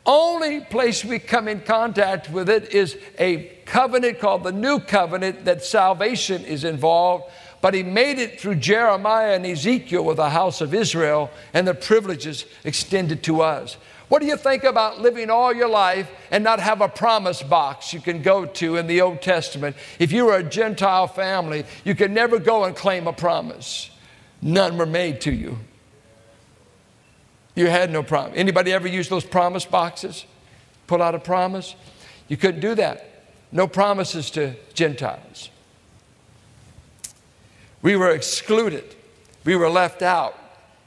Only 0.05 0.61
place 0.61 1.05
we 1.05 1.19
come 1.19 1.47
in 1.47 1.61
contact 1.61 2.29
with 2.29 2.49
it 2.49 2.73
is 2.73 2.97
a 3.19 3.51
covenant 3.65 4.19
called 4.19 4.43
the 4.43 4.51
New 4.51 4.79
Covenant 4.79 5.45
that 5.45 5.63
salvation 5.63 6.43
is 6.45 6.63
involved 6.63 7.31
but 7.61 7.73
he 7.73 7.83
made 7.83 8.19
it 8.19 8.39
through 8.39 8.55
Jeremiah 8.55 9.35
and 9.35 9.45
Ezekiel 9.45 10.03
with 10.03 10.17
the 10.17 10.29
house 10.29 10.61
of 10.61 10.73
Israel, 10.73 11.29
and 11.53 11.67
the 11.67 11.73
privileges 11.73 12.45
extended 12.63 13.23
to 13.23 13.41
us. 13.41 13.77
What 14.07 14.21
do 14.21 14.27
you 14.27 14.37
think 14.37 14.63
about 14.63 15.01
living 15.01 15.29
all 15.29 15.53
your 15.53 15.69
life 15.69 16.09
and 16.31 16.43
not 16.43 16.59
have 16.59 16.81
a 16.81 16.89
promise 16.89 17.43
box 17.43 17.93
you 17.93 17.99
can 17.99 18.21
go 18.23 18.45
to 18.45 18.77
in 18.77 18.87
the 18.87 19.01
Old 19.01 19.21
Testament? 19.21 19.75
If 19.99 20.11
you 20.11 20.25
were 20.25 20.37
a 20.37 20.43
Gentile 20.43 21.07
family, 21.07 21.65
you 21.83 21.93
could 21.93 22.11
never 22.11 22.39
go 22.39 22.63
and 22.63 22.75
claim 22.75 23.07
a 23.07 23.13
promise. 23.13 23.91
None 24.41 24.77
were 24.77 24.87
made 24.87 25.21
to 25.21 25.31
you. 25.31 25.59
You 27.59 27.67
had 27.67 27.91
no 27.91 28.03
promise. 28.03 28.37
Anybody 28.37 28.71
ever 28.71 28.87
use 28.87 29.09
those 29.09 29.25
promise 29.25 29.65
boxes? 29.65 30.23
Pull 30.87 31.01
out 31.01 31.13
a 31.13 31.19
promise? 31.19 31.75
You 32.29 32.37
couldn't 32.37 32.61
do 32.61 32.73
that. 32.75 33.25
No 33.51 33.67
promises 33.67 34.31
to 34.31 34.55
Gentiles. 34.73 35.49
We 37.81 37.97
were 37.97 38.11
excluded, 38.11 38.95
we 39.43 39.57
were 39.57 39.69
left 39.69 40.01
out. 40.01 40.39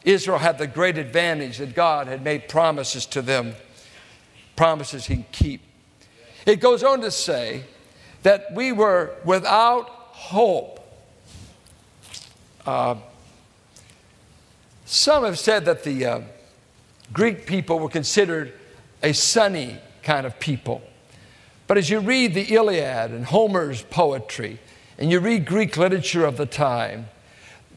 Israel 0.03 0.39
had 0.39 0.57
the 0.57 0.67
great 0.67 0.97
advantage 0.97 1.59
that 1.59 1.75
God 1.75 2.07
had 2.07 2.25
made 2.25 2.49
promises 2.49 3.05
to 3.05 3.21
them, 3.21 3.53
promises 4.57 5.05
He 5.05 5.17
can 5.17 5.27
keep. 5.31 5.61
It 6.47 6.59
goes 6.59 6.83
on 6.83 7.03
to 7.03 7.11
say 7.11 7.65
that 8.23 8.55
we 8.55 8.73
were 8.73 9.15
without 9.27 9.91
hope. 9.91 10.81
Uh, 12.65 12.95
some 14.87 15.25
have 15.25 15.39
said 15.39 15.67
that 15.67 15.85
the 15.85 16.07
uh, 16.07 16.21
Greek 17.13 17.47
people 17.47 17.79
were 17.79 17.89
considered 17.89 18.53
a 19.03 19.13
sunny 19.13 19.79
kind 20.03 20.27
of 20.27 20.39
people. 20.39 20.83
But 21.67 21.79
as 21.79 21.91
you 21.91 22.01
read 22.01 22.35
the 22.35 22.55
Iliad 22.55 23.11
and 23.11 23.25
Homer's 23.25 23.83
poetry, 23.83 24.59
and 24.99 25.11
you 25.11 25.21
read 25.21 25.47
Greek 25.47 25.77
literature 25.77 26.25
of 26.25 26.37
the 26.37 26.47
time, 26.47 27.09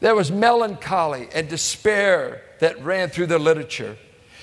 there 0.00 0.14
was 0.14 0.30
melancholy 0.30 1.28
and 1.34 1.48
despair 1.48 2.42
that 2.60 2.82
ran 2.84 3.08
through 3.08 3.26
the 3.26 3.38
literature. 3.38 3.96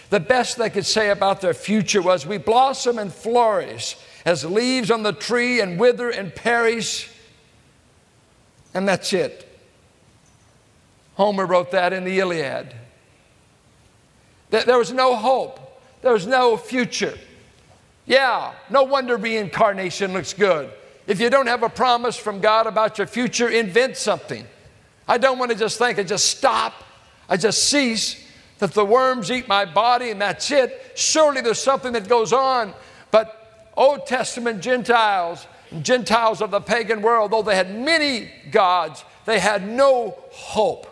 The 0.10 0.20
best 0.20 0.58
they 0.58 0.70
could 0.70 0.86
say 0.86 1.10
about 1.10 1.42
their 1.42 1.54
future 1.54 2.02
was, 2.02 2.26
We 2.26 2.38
blossom 2.38 3.00
and 3.00 3.14
flourish 3.14 3.98
as 4.26 4.46
leaves 4.46 4.92
on 4.92 5.04
the 5.04 5.14
tree 5.14 5.60
and 5.60 5.80
wither 5.80 6.10
and 6.10 6.34
perish. 6.34 7.10
And 8.74 8.88
that's 8.88 9.14
it. 9.14 9.48
Homer 11.16 11.46
wrote 11.46 11.72
that 11.72 11.94
in 11.94 12.04
the 12.04 12.20
Iliad. 12.20 12.74
There 14.62 14.78
was 14.78 14.94
no 14.94 15.16
hope, 15.16 15.60
there 16.04 16.14
was 16.14 16.28
no 16.28 16.58
future. 16.58 17.18
Yeah, 18.06 18.54
no 18.70 18.84
wonder 18.84 19.18
reincarnation 19.18 20.14
looks 20.14 20.34
good. 20.34 20.70
If 21.08 21.20
you 21.20 21.32
don't 21.32 21.48
have 21.48 21.64
a 21.64 21.70
promise 21.70 22.18
from 22.18 22.40
God 22.40 22.68
about 22.68 23.00
your 23.00 23.08
future, 23.08 23.50
invent 23.50 23.98
something. 23.98 24.46
I 25.08 25.18
don't 25.18 25.40
want 25.40 25.52
to 25.52 25.58
just 25.58 25.80
think 25.80 25.98
I 25.98 26.04
just 26.04 26.28
stop. 26.28 26.84
I 27.28 27.36
just 27.36 27.68
cease 27.68 28.24
that 28.60 28.74
the 28.74 28.86
worms 28.86 29.32
eat 29.32 29.48
my 29.48 29.66
body 29.66 30.12
and 30.12 30.22
that's 30.22 30.52
it. 30.52 30.92
Surely 30.96 31.42
there's 31.42 31.62
something 31.62 31.94
that 31.94 32.08
goes 32.08 32.32
on. 32.32 32.74
But 33.10 33.72
Old 33.76 34.06
Testament 34.06 34.62
Gentiles, 34.62 35.48
Gentiles 35.82 36.42
of 36.42 36.52
the 36.52 36.62
pagan 36.62 37.02
world, 37.02 37.32
though 37.32 37.42
they 37.42 37.56
had 37.56 37.76
many 37.76 38.30
gods, 38.52 39.04
they 39.26 39.40
had 39.40 39.68
no 39.68 40.16
hope 40.32 40.88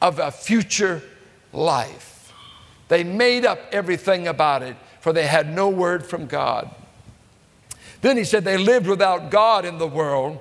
of 0.00 0.20
a 0.20 0.30
future 0.30 1.02
life. 1.52 2.11
They 2.92 3.04
made 3.04 3.46
up 3.46 3.58
everything 3.72 4.28
about 4.28 4.62
it, 4.62 4.76
for 5.00 5.14
they 5.14 5.26
had 5.26 5.50
no 5.50 5.70
word 5.70 6.04
from 6.04 6.26
God. 6.26 6.68
Then 8.02 8.18
he 8.18 8.24
said 8.24 8.44
they 8.44 8.58
lived 8.58 8.86
without 8.86 9.30
God 9.30 9.64
in 9.64 9.78
the 9.78 9.86
world. 9.86 10.38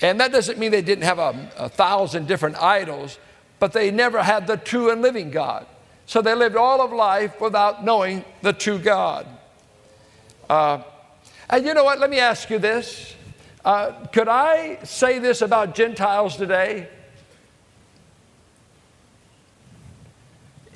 And 0.00 0.18
that 0.18 0.32
doesn't 0.32 0.58
mean 0.58 0.70
they 0.70 0.80
didn't 0.80 1.04
have 1.04 1.18
a, 1.18 1.50
a, 1.58 1.68
thousand 1.68 2.28
different 2.28 2.56
idols, 2.62 3.18
but 3.58 3.74
they 3.74 3.90
never 3.90 4.22
had 4.22 4.46
the 4.46 4.56
true 4.56 4.90
and 4.90 5.02
living 5.02 5.30
God. 5.30 5.66
So 6.06 6.22
they 6.22 6.34
lived 6.34 6.56
all 6.56 6.80
of 6.80 6.94
life 6.94 7.38
without 7.42 7.84
knowing 7.84 8.24
the 8.40 8.54
true 8.54 8.78
God. 8.78 9.26
Uh, 10.48 10.82
and 11.50 11.66
you 11.66 11.74
know 11.74 11.84
what? 11.84 11.98
Let 11.98 12.08
me 12.08 12.20
ask 12.20 12.48
you 12.48 12.58
this. 12.58 13.14
Uh, 13.62 14.06
could 14.14 14.28
I 14.28 14.78
say 14.82 15.18
this 15.18 15.42
about 15.42 15.74
Gentiles 15.74 16.38
today? 16.38 16.88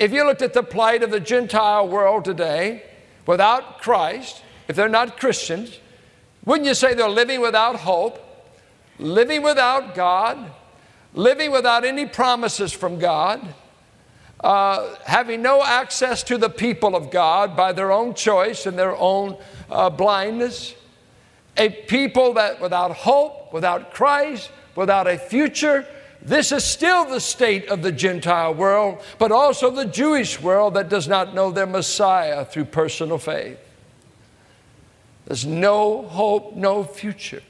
If 0.01 0.15
you 0.15 0.25
looked 0.25 0.41
at 0.41 0.55
the 0.55 0.63
plight 0.63 1.03
of 1.03 1.11
the 1.11 1.21
Gentile 1.21 1.87
world 1.87 2.25
today, 2.25 2.85
without 3.27 3.83
Christ, 3.83 4.43
if 4.67 4.75
they're 4.75 4.89
not 4.89 5.21
Christians, 5.21 5.79
wouldn't 6.47 6.67
you 6.67 6.73
say 6.73 6.95
they're 6.95 7.07
living 7.07 7.43
without 7.43 7.77
hope, 7.77 8.19
living 8.99 9.43
without 9.43 9.95
God, 9.95 10.53
living 11.13 11.53
without 11.53 11.85
any 11.85 12.07
promises 12.07 12.73
from 12.73 12.99
God, 12.99 13.47
uh, 14.43 14.95
having 15.05 15.43
no 15.43 15.63
access 15.63 16.23
to 16.23 16.39
the 16.39 16.49
people 16.49 16.97
of 16.97 17.11
God 17.11 17.55
by 17.55 17.75
their 17.75 17.93
own 17.93 18.15
choice 18.15 18.65
and 18.65 18.79
their 18.79 18.97
own 18.97 19.37
uh, 19.71 19.91
blindness? 19.91 20.75
A 21.59 21.69
people 21.69 22.33
that 22.35 22.59
without 22.59 22.93
hope, 22.93 23.53
without 23.53 23.93
Christ, 23.93 24.51
without 24.75 25.07
a 25.07 25.19
future, 25.19 25.87
this 26.23 26.53
is 26.53 26.65
still 26.65 27.07
the 27.07 27.21
state 27.21 27.69
of 27.69 27.83
the 27.83 27.93
Gentile 27.93 28.53
world, 28.53 29.03
but 29.19 29.33
also 29.33 29.71
the 29.71 29.87
Jewish 29.87 30.41
world 30.41 30.75
that 30.75 30.89
does 30.89 31.09
not 31.09 31.35
know 31.35 31.51
their 31.51 31.67
Messiah 31.67 32.45
through 32.45 32.67
personal 32.67 33.19
faith. 33.19 33.59
There's 35.27 35.47
no 35.47 36.03
hope, 36.03 36.57
no 36.57 36.85
future. 36.85 37.43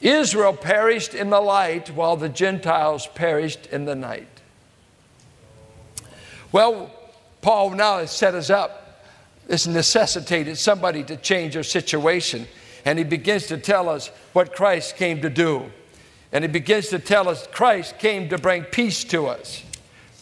Israel 0.00 0.54
perished 0.54 1.14
in 1.14 1.28
the 1.28 1.40
light 1.40 1.90
while 1.90 2.16
the 2.16 2.28
Gentiles 2.28 3.06
perished 3.14 3.66
in 3.66 3.84
the 3.84 3.94
night. 3.94 4.28
Well, 6.52 6.90
Paul 7.42 7.70
now 7.70 7.98
has 7.98 8.10
set 8.10 8.34
us 8.34 8.50
up. 8.50 9.04
this 9.46 9.66
necessitated 9.66 10.56
somebody 10.58 11.02
to 11.04 11.16
change 11.16 11.54
their 11.54 11.62
situation. 11.62 12.46
And 12.84 12.98
he 12.98 13.04
begins 13.04 13.46
to 13.48 13.58
tell 13.58 13.88
us 13.88 14.08
what 14.32 14.54
Christ 14.54 14.96
came 14.96 15.20
to 15.22 15.28
do. 15.30 15.70
And 16.32 16.44
he 16.44 16.48
begins 16.48 16.88
to 16.88 16.98
tell 16.98 17.28
us 17.28 17.46
Christ 17.48 17.98
came 17.98 18.28
to 18.28 18.38
bring 18.38 18.64
peace 18.64 19.04
to 19.04 19.26
us. 19.26 19.64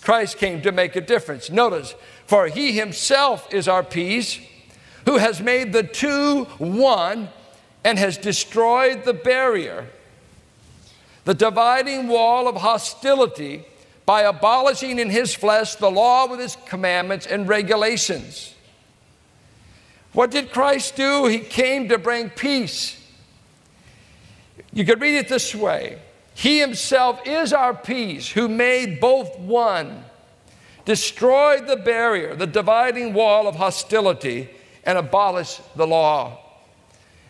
Christ 0.00 0.38
came 0.38 0.62
to 0.62 0.72
make 0.72 0.96
a 0.96 1.00
difference. 1.00 1.50
Notice, 1.50 1.94
for 2.26 2.46
he 2.46 2.72
himself 2.72 3.52
is 3.52 3.68
our 3.68 3.82
peace, 3.82 4.38
who 5.04 5.18
has 5.18 5.40
made 5.40 5.72
the 5.72 5.82
two 5.82 6.44
one 6.58 7.28
and 7.84 7.98
has 7.98 8.16
destroyed 8.16 9.04
the 9.04 9.12
barrier, 9.12 9.86
the 11.24 11.34
dividing 11.34 12.08
wall 12.08 12.48
of 12.48 12.56
hostility 12.56 13.64
by 14.06 14.22
abolishing 14.22 14.98
in 14.98 15.10
his 15.10 15.34
flesh 15.34 15.74
the 15.74 15.90
law 15.90 16.26
with 16.26 16.40
its 16.40 16.56
commandments 16.66 17.26
and 17.26 17.46
regulations. 17.46 18.54
What 20.14 20.30
did 20.30 20.50
Christ 20.50 20.96
do? 20.96 21.26
He 21.26 21.38
came 21.38 21.88
to 21.90 21.98
bring 21.98 22.30
peace. 22.30 22.97
You 24.72 24.84
could 24.84 25.00
read 25.00 25.16
it 25.16 25.28
this 25.28 25.54
way 25.54 25.98
He 26.34 26.60
Himself 26.60 27.20
is 27.26 27.52
our 27.52 27.74
peace, 27.74 28.30
who 28.30 28.48
made 28.48 29.00
both 29.00 29.38
one, 29.38 30.04
destroyed 30.84 31.66
the 31.66 31.76
barrier, 31.76 32.34
the 32.34 32.46
dividing 32.46 33.14
wall 33.14 33.46
of 33.46 33.56
hostility, 33.56 34.50
and 34.84 34.98
abolished 34.98 35.60
the 35.76 35.86
law. 35.86 36.38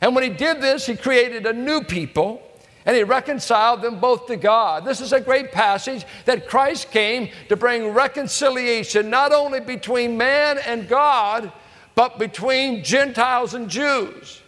And 0.01 0.15
when 0.15 0.25
He 0.25 0.31
did 0.31 0.61
this, 0.61 0.87
He 0.87 0.97
created 0.97 1.47
a 1.47 1.53
new 1.53 1.83
people 1.83 2.43
and 2.89 2.97
he 2.97 3.05
reconciled 3.05 3.83
them 3.83 4.01
both 4.01 4.29
to 4.29 4.37
God. 4.37 4.87
This 4.87 5.03
is 5.03 5.13
a 5.13 5.21
great 5.21 5.53
passage 5.53 6.07
that 6.25 6.49
Christ 6.49 6.91
came 6.91 7.29
to 7.51 7.55
bring 7.55 7.89
reconciliation 7.89 9.11
not 9.11 9.31
only 9.31 9.61
between 9.61 10.17
man 10.17 10.57
and 10.67 10.89
God, 10.89 11.53
but 11.95 12.19
between 12.19 12.83
Gentiles 12.83 13.53
and 13.53 13.69
Jews. 13.69 14.41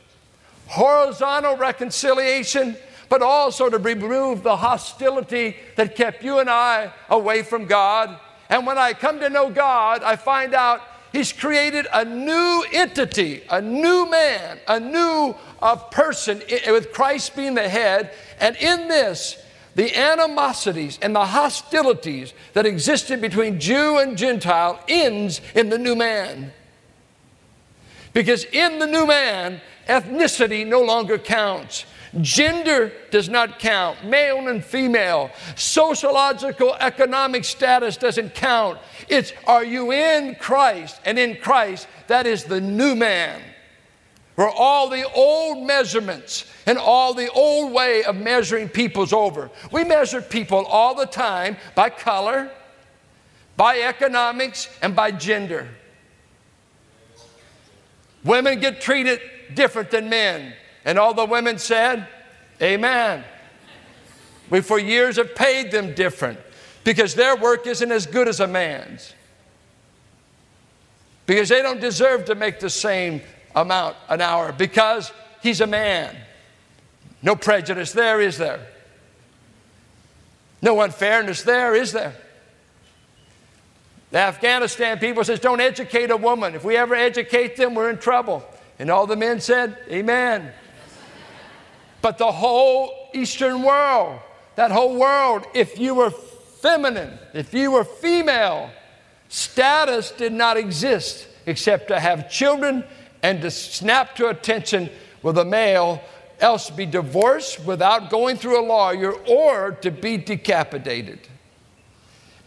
Horizontal 0.70 1.56
reconciliation, 1.56 2.76
but 3.08 3.22
also 3.22 3.68
to 3.68 3.76
remove 3.76 4.44
the 4.44 4.56
hostility 4.56 5.56
that 5.74 5.96
kept 5.96 6.22
you 6.22 6.38
and 6.38 6.48
I 6.48 6.92
away 7.08 7.42
from 7.42 7.66
God. 7.66 8.16
And 8.48 8.64
when 8.64 8.78
I 8.78 8.92
come 8.92 9.18
to 9.18 9.28
know 9.28 9.50
God, 9.50 10.04
I 10.04 10.14
find 10.14 10.54
out 10.54 10.80
He's 11.12 11.32
created 11.32 11.88
a 11.92 12.04
new 12.04 12.64
entity, 12.72 13.42
a 13.50 13.60
new 13.60 14.08
man, 14.08 14.60
a 14.68 14.78
new 14.78 15.34
uh, 15.60 15.74
person 15.74 16.40
with 16.68 16.92
Christ 16.92 17.34
being 17.34 17.54
the 17.54 17.68
head. 17.68 18.12
And 18.38 18.54
in 18.54 18.86
this, 18.86 19.36
the 19.74 19.92
animosities 19.96 21.00
and 21.02 21.16
the 21.16 21.26
hostilities 21.26 22.32
that 22.52 22.64
existed 22.64 23.20
between 23.20 23.58
Jew 23.58 23.98
and 23.98 24.16
Gentile 24.16 24.78
ends 24.86 25.40
in 25.56 25.68
the 25.68 25.78
new 25.78 25.96
man. 25.96 26.52
Because 28.12 28.44
in 28.44 28.78
the 28.78 28.86
new 28.86 29.04
man, 29.04 29.60
ethnicity 29.90 30.66
no 30.66 30.80
longer 30.80 31.18
counts. 31.18 31.84
Gender 32.20 32.92
does 33.10 33.28
not 33.28 33.58
count, 33.58 34.04
male 34.04 34.48
and 34.48 34.64
female. 34.64 35.30
Sociological, 35.54 36.74
economic 36.80 37.44
status 37.44 37.96
doesn't 37.96 38.34
count. 38.34 38.78
It's 39.08 39.32
are 39.46 39.64
you 39.64 39.92
in 39.92 40.34
Christ? 40.34 41.00
And 41.04 41.18
in 41.18 41.36
Christ, 41.36 41.86
that 42.08 42.26
is 42.26 42.44
the 42.44 42.60
new 42.60 42.94
man. 42.94 43.40
Where 44.34 44.50
all 44.50 44.88
the 44.88 45.08
old 45.12 45.66
measurements 45.66 46.46
and 46.66 46.78
all 46.78 47.14
the 47.14 47.30
old 47.30 47.72
way 47.72 48.02
of 48.04 48.16
measuring 48.16 48.68
people's 48.68 49.12
over. 49.12 49.50
We 49.70 49.84
measure 49.84 50.22
people 50.22 50.64
all 50.66 50.94
the 50.94 51.06
time 51.06 51.56
by 51.74 51.90
color, 51.90 52.50
by 53.56 53.80
economics, 53.80 54.68
and 54.82 54.96
by 54.96 55.10
gender. 55.10 55.68
Women 58.24 58.60
get 58.60 58.80
treated 58.80 59.20
different 59.54 59.90
than 59.90 60.08
men. 60.08 60.54
And 60.84 60.98
all 60.98 61.14
the 61.14 61.24
women 61.24 61.58
said, 61.58 62.06
Amen. 62.62 63.24
We 64.50 64.60
for 64.60 64.78
years 64.78 65.16
have 65.16 65.34
paid 65.34 65.70
them 65.70 65.94
different 65.94 66.38
because 66.84 67.14
their 67.14 67.36
work 67.36 67.66
isn't 67.66 67.90
as 67.90 68.06
good 68.06 68.28
as 68.28 68.40
a 68.40 68.46
man's. 68.46 69.14
Because 71.26 71.48
they 71.48 71.62
don't 71.62 71.80
deserve 71.80 72.24
to 72.26 72.34
make 72.34 72.58
the 72.58 72.70
same 72.70 73.22
amount 73.54 73.96
an 74.08 74.20
hour 74.20 74.52
because 74.52 75.12
he's 75.42 75.60
a 75.60 75.66
man. 75.66 76.16
No 77.22 77.36
prejudice 77.36 77.92
there, 77.92 78.20
is 78.20 78.38
there? 78.38 78.66
No 80.62 80.80
unfairness 80.80 81.42
there, 81.42 81.74
is 81.74 81.92
there? 81.92 82.14
The 84.10 84.18
Afghanistan 84.18 84.98
people 84.98 85.22
says, 85.22 85.38
don't 85.38 85.60
educate 85.60 86.10
a 86.10 86.16
woman. 86.16 86.54
If 86.54 86.64
we 86.64 86.76
ever 86.76 86.94
educate 86.94 87.56
them, 87.56 87.74
we're 87.74 87.90
in 87.90 87.98
trouble. 87.98 88.44
And 88.80 88.90
all 88.90 89.06
the 89.06 89.14
men 89.14 89.40
said, 89.40 89.76
Amen. 89.90 90.50
but 92.00 92.16
the 92.16 92.32
whole 92.32 93.10
Eastern 93.12 93.62
world, 93.62 94.18
that 94.56 94.70
whole 94.70 94.96
world, 94.96 95.44
if 95.52 95.78
you 95.78 95.94
were 95.94 96.10
feminine, 96.10 97.18
if 97.34 97.52
you 97.52 97.72
were 97.72 97.84
female, 97.84 98.70
status 99.28 100.12
did 100.12 100.32
not 100.32 100.56
exist 100.56 101.28
except 101.44 101.88
to 101.88 102.00
have 102.00 102.30
children 102.30 102.82
and 103.22 103.42
to 103.42 103.50
snap 103.50 104.16
to 104.16 104.28
attention 104.30 104.88
with 105.22 105.36
a 105.36 105.44
male, 105.44 106.00
else 106.40 106.70
be 106.70 106.86
divorced 106.86 107.62
without 107.66 108.08
going 108.08 108.38
through 108.38 108.58
a 108.58 108.64
lawyer 108.64 109.12
or 109.28 109.72
to 109.72 109.90
be 109.90 110.16
decapitated. 110.16 111.20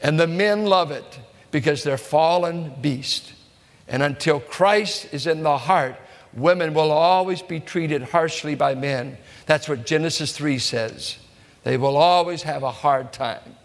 And 0.01 0.19
the 0.19 0.25
men 0.25 0.65
love 0.65 0.89
it 0.89 1.19
because 1.51 1.83
they're 1.83 1.95
fallen 1.95 2.73
beasts. 2.81 3.33
And 3.87 4.01
until 4.01 4.39
Christ 4.39 5.13
is 5.13 5.27
in 5.27 5.43
the 5.43 5.59
heart, 5.59 5.95
women 6.35 6.73
will 6.73 6.91
always 6.91 7.41
be 7.41 7.59
treated 7.59 8.01
harshly 8.03 8.55
by 8.55 8.75
men. 8.75 9.17
That's 9.45 9.69
what 9.69 9.85
Genesis 9.85 10.35
3 10.35 10.59
says. 10.59 11.17
They 11.63 11.77
will 11.77 11.97
always 11.97 12.43
have 12.43 12.63
a 12.63 12.71
hard 12.71 13.13
time. 13.13 13.55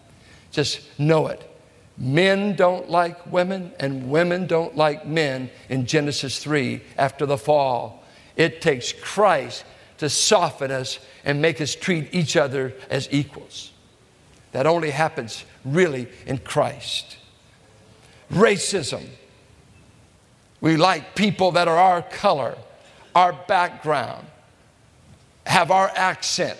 Just 0.50 0.81
know 0.98 1.26
it. 1.28 1.44
Men 1.96 2.54
don't 2.54 2.88
like 2.88 3.26
women, 3.26 3.72
and 3.81 4.09
women 4.09 4.46
don't 4.46 4.76
like 4.76 5.07
men 5.07 5.50
in 5.68 5.85
Genesis 5.85 6.38
3 6.38 6.81
after 6.96 7.26
the 7.26 7.37
fall. 7.38 8.04
It 8.37 8.61
takes 8.61 8.92
Christ 8.92 9.64
to 9.98 10.09
soften 10.09 10.70
us 10.70 11.00
and 11.24 11.42
make 11.42 11.61
us 11.61 11.74
treat 11.74 12.09
each 12.14 12.37
other 12.37 12.72
as 12.88 13.09
equals. 13.11 13.72
That 14.52 14.66
only 14.66 14.90
happens 14.90 15.44
really 15.64 16.09
in 16.24 16.38
Christ. 16.38 17.16
Racism 18.33 19.04
we 20.61 20.77
like 20.77 21.14
people 21.14 21.53
that 21.53 21.68
are 21.68 21.77
our 21.77 22.03
color, 22.03 22.57
our 23.14 23.33
background, 23.33 24.27
have 25.47 25.71
our 25.71 25.90
accent. 25.94 26.59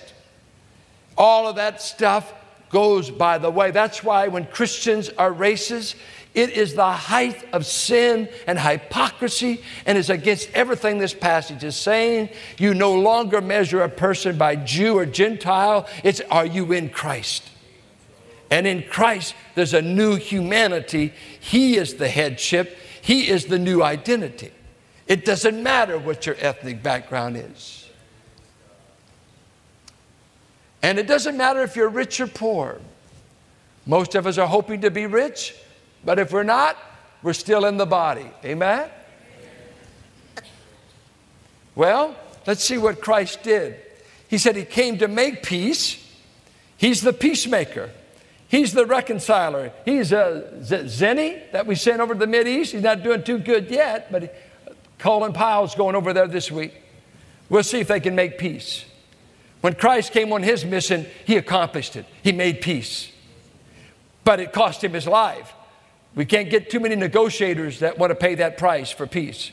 All 1.17 1.49
of 1.49 1.57
that 1.57 1.83
stuff 1.83 2.33
goes 2.71 3.11
by 3.11 3.39
the 3.39 3.51
way. 3.51 3.71
That's 3.71 4.05
why 4.05 4.29
when 4.29 4.47
Christians 4.47 5.09
are 5.11 5.33
racist, 5.33 5.97
it 6.35 6.51
is 6.51 6.75
the 6.75 6.93
height 6.93 7.45
of 7.53 7.67
sin 7.67 8.29
and 8.47 8.59
hypocrisy 8.59 9.63
and 9.87 9.99
is 9.99 10.11
against 10.11 10.51
everything 10.53 10.99
this 10.99 11.15
passage 11.15 11.65
is 11.65 11.75
saying. 11.75 12.29
You 12.59 12.75
no 12.75 12.95
longer 12.95 13.41
measure 13.41 13.83
a 13.83 13.89
person 13.89 14.39
by 14.39 14.57
Jew 14.57 14.99
or 14.99 15.07
Gentile, 15.07 15.89
it's 16.05 16.21
are 16.31 16.47
you 16.47 16.73
in 16.73 16.91
Christ? 16.91 17.51
And 18.51 18.67
in 18.67 18.83
Christ, 18.85 19.35
there's 19.55 19.75
a 19.75 19.83
new 19.83 20.17
humanity. 20.17 21.13
He 21.41 21.77
is 21.77 21.95
the 21.95 22.09
headship. 22.09 22.79
He 23.03 23.29
is 23.29 23.47
the 23.47 23.59
new 23.59 23.83
identity. 23.83 24.53
It 25.07 25.25
doesn't 25.25 25.63
matter 25.63 25.99
what 25.99 26.27
your 26.27 26.37
ethnic 26.39 26.83
background 26.83 27.37
is. 27.37 27.89
And 30.83 30.99
it 30.99 31.07
doesn't 31.07 31.37
matter 31.37 31.63
if 31.63 31.77
you're 31.77 31.89
rich 31.89 32.21
or 32.21 32.27
poor. 32.27 32.81
Most 33.87 34.15
of 34.15 34.27
us 34.27 34.39
are 34.39 34.47
hoping 34.47 34.83
to 34.83 34.91
be 34.91 35.07
rich, 35.07 35.55
but 36.05 36.19
if 36.19 36.33
we're 36.33 36.43
not, 36.43 36.77
we're 37.23 37.33
still 37.33 37.65
in 37.65 37.79
the 37.79 37.87
body. 37.87 38.31
Amen? 38.45 38.89
Well, 41.75 42.15
let's 42.47 42.63
see 42.63 42.77
what 42.79 43.01
Christ 43.01 43.43
did. 43.43 43.77
He 44.29 44.37
said 44.37 44.57
he 44.57 44.65
came 44.65 44.99
to 44.99 45.09
make 45.09 45.43
peace. 45.43 46.05
He's 46.77 47.01
the 47.01 47.13
peacemaker. 47.13 47.91
He's 48.49 48.73
the 48.73 48.87
reconciler. 48.87 49.73
He's 49.85 50.11
a 50.11 50.51
Zinni 50.61 51.53
that 51.53 51.67
we 51.67 51.75
sent 51.75 52.01
over 52.01 52.15
to 52.15 52.27
the 52.27 52.47
East. 52.47 52.73
He's 52.73 52.83
not 52.83 53.03
doing 53.03 53.23
too 53.23 53.39
good 53.39 53.71
yet, 53.71 54.11
but 54.11 54.35
Colin 54.99 55.35
Powell's 55.35 55.75
going 55.75 55.95
over 55.95 56.15
there 56.15 56.27
this 56.27 56.51
week. 56.51 56.75
We'll 57.51 57.63
see 57.63 57.81
if 57.81 57.89
they 57.89 58.01
can 58.01 58.15
make 58.15 58.39
peace. 58.39 58.87
When 59.61 59.75
Christ 59.75 60.13
came 60.13 60.33
on 60.33 60.43
his 60.43 60.65
mission, 60.65 61.07
he 61.27 61.37
accomplished 61.37 61.97
it. 61.97 62.07
He 62.23 62.33
made 62.33 62.61
peace. 62.61 63.13
But 64.25 64.41
it 64.41 64.53
cost 64.53 64.83
him 64.83 64.95
his 64.95 65.07
life. 65.07 65.53
We 66.15 66.25
can't 66.25 66.49
get 66.49 66.71
too 66.71 66.81
many 66.81 66.97
negotiators 66.97 67.81
that 67.81 67.99
want 67.99 68.11
to 68.11 68.15
pay 68.15 68.35
that 68.37 68.57
price 68.57 68.91
for 68.91 69.07
peace. 69.07 69.51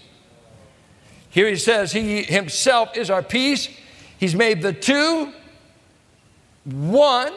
Here 1.30 1.48
he 1.50 1.58
says, 1.58 1.92
He 1.92 2.24
himself 2.24 2.96
is 2.96 3.10
our 3.10 3.22
peace. 3.22 3.68
He's 4.18 4.36
made 4.36 4.62
the 4.62 4.74
two 4.74 5.34
one 6.64 7.34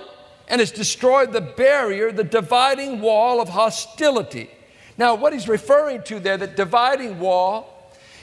and 0.49 0.61
has 0.61 0.71
destroyed 0.71 1.33
the 1.33 1.41
barrier, 1.41 2.11
the 2.11 2.25
dividing 2.25 3.01
wall 3.01 3.41
of 3.41 3.51
hostility. 3.51 4.51
Now, 4.97 5.15
what 5.15 5.33
he's 5.33 5.49
referring 5.49 6.03
to 6.05 6.19
there, 6.19 6.37
that 6.37 6.57
dividing 6.57 7.21
wall, 7.21 7.75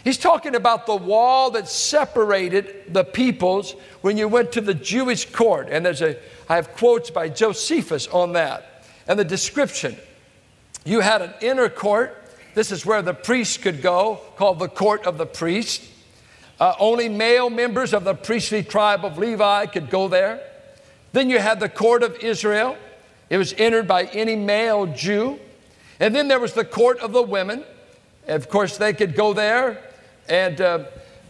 He's 0.03 0.19
talking 0.19 0.53
about 0.53 0.85
the 0.85 0.95
wall 0.95 1.49
that 1.49 1.67
separated 1.67 2.93
the 2.93 3.03
peoples 3.03 3.71
when 4.01 4.17
you 4.17 4.27
went 4.27 4.51
to 4.51 4.61
the 4.61 4.75
Jewish 4.75 5.25
court. 5.31 5.67
And 5.71 5.83
there's 5.83 6.03
a, 6.03 6.15
I 6.47 6.57
have 6.57 6.73
quotes 6.73 7.09
by 7.09 7.27
Josephus 7.27 8.05
on 8.09 8.33
that. 8.33 8.83
And 9.07 9.17
the 9.17 9.25
description 9.25 9.97
you 10.85 10.99
had 10.99 11.23
an 11.23 11.33
inner 11.41 11.67
court. 11.67 12.15
This 12.53 12.71
is 12.71 12.85
where 12.85 13.01
the 13.01 13.13
priests 13.13 13.57
could 13.57 13.81
go, 13.81 14.21
called 14.37 14.59
the 14.59 14.69
court 14.69 15.07
of 15.07 15.17
the 15.17 15.25
priest. 15.25 15.83
Uh, 16.59 16.73
only 16.79 17.09
male 17.09 17.49
members 17.49 17.91
of 17.91 18.03
the 18.03 18.13
priestly 18.13 18.61
tribe 18.61 19.03
of 19.03 19.17
Levi 19.17 19.65
could 19.65 19.89
go 19.89 20.07
there. 20.07 20.39
Then 21.15 21.29
you 21.29 21.39
had 21.39 21.61
the 21.61 21.69
court 21.69 22.03
of 22.03 22.17
Israel. 22.17 22.75
It 23.29 23.37
was 23.37 23.53
entered 23.57 23.87
by 23.87 24.03
any 24.03 24.35
male 24.35 24.85
Jew. 24.85 25.39
And 26.01 26.13
then 26.13 26.27
there 26.27 26.41
was 26.41 26.51
the 26.51 26.65
court 26.65 26.99
of 26.99 27.13
the 27.13 27.21
women. 27.23 27.63
Of 28.27 28.49
course, 28.49 28.75
they 28.75 28.91
could 28.91 29.15
go 29.15 29.31
there 29.31 29.81
and 30.27 30.59
uh, 30.59 30.85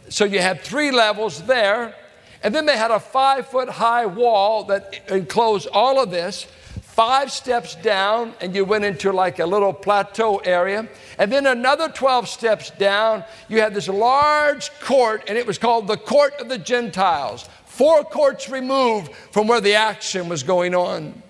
so 0.09 0.25
you 0.25 0.39
had 0.39 0.61
three 0.61 0.89
levels 0.89 1.43
there. 1.43 1.93
And 2.41 2.53
then 2.53 2.65
they 2.65 2.77
had 2.77 2.89
a 2.89 2.99
five 2.99 3.47
foot 3.47 3.69
high 3.69 4.07
wall 4.07 4.63
that 4.65 5.01
enclosed 5.09 5.67
all 5.71 6.01
of 6.01 6.09
this. 6.09 6.47
Five 6.81 7.31
steps 7.31 7.75
down, 7.75 8.33
and 8.39 8.55
you 8.55 8.63
went 8.63 8.85
into 8.85 9.11
like 9.11 9.39
a 9.39 9.45
little 9.45 9.73
plateau 9.73 10.37
area. 10.37 10.87
And 11.17 11.29
then 11.29 11.45
another 11.45 11.89
12 11.89 12.29
steps 12.29 12.71
down, 12.71 13.23
you 13.49 13.59
had 13.59 13.73
this 13.73 13.89
large 13.89 14.71
court, 14.79 15.25
and 15.27 15.37
it 15.37 15.45
was 15.45 15.57
called 15.57 15.87
the 15.87 15.97
Court 15.97 16.33
of 16.39 16.47
the 16.47 16.57
Gentiles. 16.57 17.49
Four 17.75 18.05
courts 18.05 18.49
removed 18.49 19.13
from 19.31 19.47
where 19.47 19.59
the 19.59 19.75
action 19.75 20.29
was 20.29 20.43
going 20.43 20.73
on. 20.73 21.21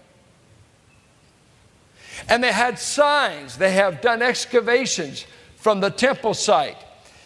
And 2.29 2.43
they 2.43 2.51
had 2.51 2.77
signs, 2.77 3.57
they 3.57 3.71
have 3.71 3.99
done 3.99 4.21
excavations 4.21 5.25
from 5.55 5.79
the 5.79 5.89
temple 5.89 6.35
site. 6.35 6.77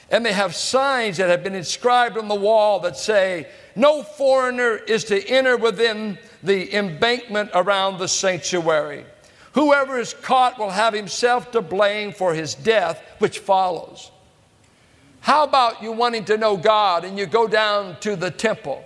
And 0.09 0.25
they 0.25 0.31
have 0.31 0.55
signs 0.55 1.17
that 1.17 1.29
have 1.29 1.43
been 1.43 1.53
inscribed 1.53 2.17
on 2.17 2.29
the 2.29 2.35
wall 2.35 2.79
that 2.79 2.95
say, 2.95 3.47
No 3.75 4.03
foreigner 4.03 4.77
is 4.77 5.03
to 5.05 5.21
enter 5.27 5.57
within 5.57 6.17
the 6.41 6.73
embankment 6.73 7.49
around 7.53 7.97
the 7.97 8.07
sanctuary. 8.07 9.05
Whoever 9.51 9.99
is 9.99 10.13
caught 10.13 10.57
will 10.57 10.69
have 10.69 10.93
himself 10.93 11.51
to 11.51 11.61
blame 11.61 12.13
for 12.13 12.33
his 12.33 12.55
death, 12.55 13.03
which 13.17 13.39
follows. 13.39 14.11
How 15.19 15.43
about 15.43 15.83
you 15.83 15.91
wanting 15.91 16.23
to 16.25 16.37
know 16.37 16.55
God 16.55 17.03
and 17.03 17.19
you 17.19 17.25
go 17.25 17.49
down 17.49 17.99
to 17.99 18.15
the 18.15 18.31
temple 18.31 18.85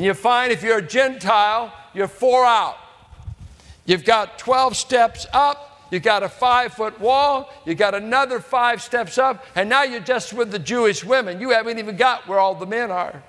and 0.00 0.06
you 0.06 0.14
find 0.14 0.50
if 0.50 0.62
you're 0.62 0.78
a 0.78 0.82
Gentile, 0.82 1.74
you're 1.92 2.08
four 2.08 2.42
out. 2.46 2.78
You've 3.84 4.06
got 4.06 4.38
12 4.38 4.74
steps 4.74 5.26
up, 5.30 5.66
You've 5.90 6.02
got 6.02 6.22
a 6.22 6.28
five 6.30 6.72
foot 6.72 6.98
wall, 6.98 7.52
You've 7.66 7.76
got 7.76 7.94
another 7.94 8.40
five 8.40 8.80
steps 8.80 9.18
up, 9.18 9.44
and 9.54 9.68
now 9.68 9.82
you're 9.82 10.00
just 10.00 10.32
with 10.32 10.52
the 10.52 10.58
Jewish 10.58 11.04
women. 11.04 11.38
You 11.38 11.50
haven't 11.50 11.78
even 11.78 11.98
got 11.98 12.26
where 12.26 12.38
all 12.38 12.54
the 12.54 12.64
men 12.64 12.90
are. 12.90 13.22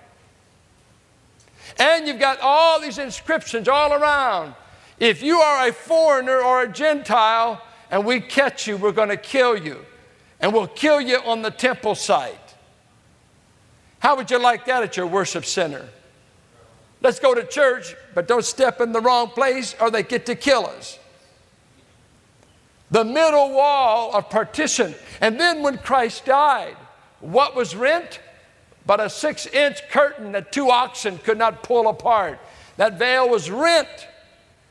And 1.78 2.08
you've 2.08 2.22
got 2.22 2.40
all 2.40 2.80
these 2.80 3.00
inscriptions 3.00 3.68
all 3.68 3.92
around. 3.92 4.56
If 4.98 5.22
you 5.22 5.40
are 5.40 5.68
a 5.68 5.74
foreigner 5.74 6.40
or 6.40 6.62
a 6.62 6.72
Gentile 6.72 7.62
and 7.90 8.06
we 8.06 8.22
catch 8.22 8.66
you, 8.66 8.78
we're 8.78 8.94
going 8.94 9.10
to 9.10 9.18
kill 9.18 9.58
you. 9.58 9.86
And 10.40 10.54
we'll 10.54 10.68
kill 10.68 11.02
you 11.02 11.18
on 11.18 11.42
the 11.42 11.52
temple 11.52 11.96
site. 11.96 12.56
How 14.00 14.16
would 14.16 14.32
you 14.32 14.40
like 14.40 14.64
that 14.68 14.84
at 14.84 14.96
your 14.96 15.08
worship 15.08 15.44
center? 15.44 15.90
Let's 17.02 17.20
go 17.20 17.34
to 17.34 17.44
church, 17.44 17.96
but 18.14 18.28
don't 18.28 18.46
step 18.46 18.80
in 18.80 18.92
the 18.92 19.02
wrong 19.02 19.30
place 19.30 19.76
or 19.80 19.90
they 19.90 20.04
get 20.04 20.26
to 20.28 20.36
kill 20.36 20.66
us 20.66 21.00
the 22.92 23.06
middle 23.06 23.52
wall 23.52 24.14
of 24.14 24.30
partition. 24.30 24.94
And 25.22 25.40
then 25.40 25.64
when 25.64 25.78
Christ 25.78 26.26
died, 26.26 26.76
what 27.22 27.56
was 27.56 27.76
rent? 27.76 28.20
But 28.86 29.00
a 29.00 29.10
six 29.10 29.48
inch 29.48 29.82
curtain 29.90 30.34
that 30.34 30.52
two 30.52 30.70
oxen 30.70 31.18
could 31.20 31.38
not 31.38 31.64
pull 31.64 31.88
apart. 31.88 32.40
That 32.78 33.00
veil 33.00 33.30
was 33.30 33.50
rent. 33.50 33.88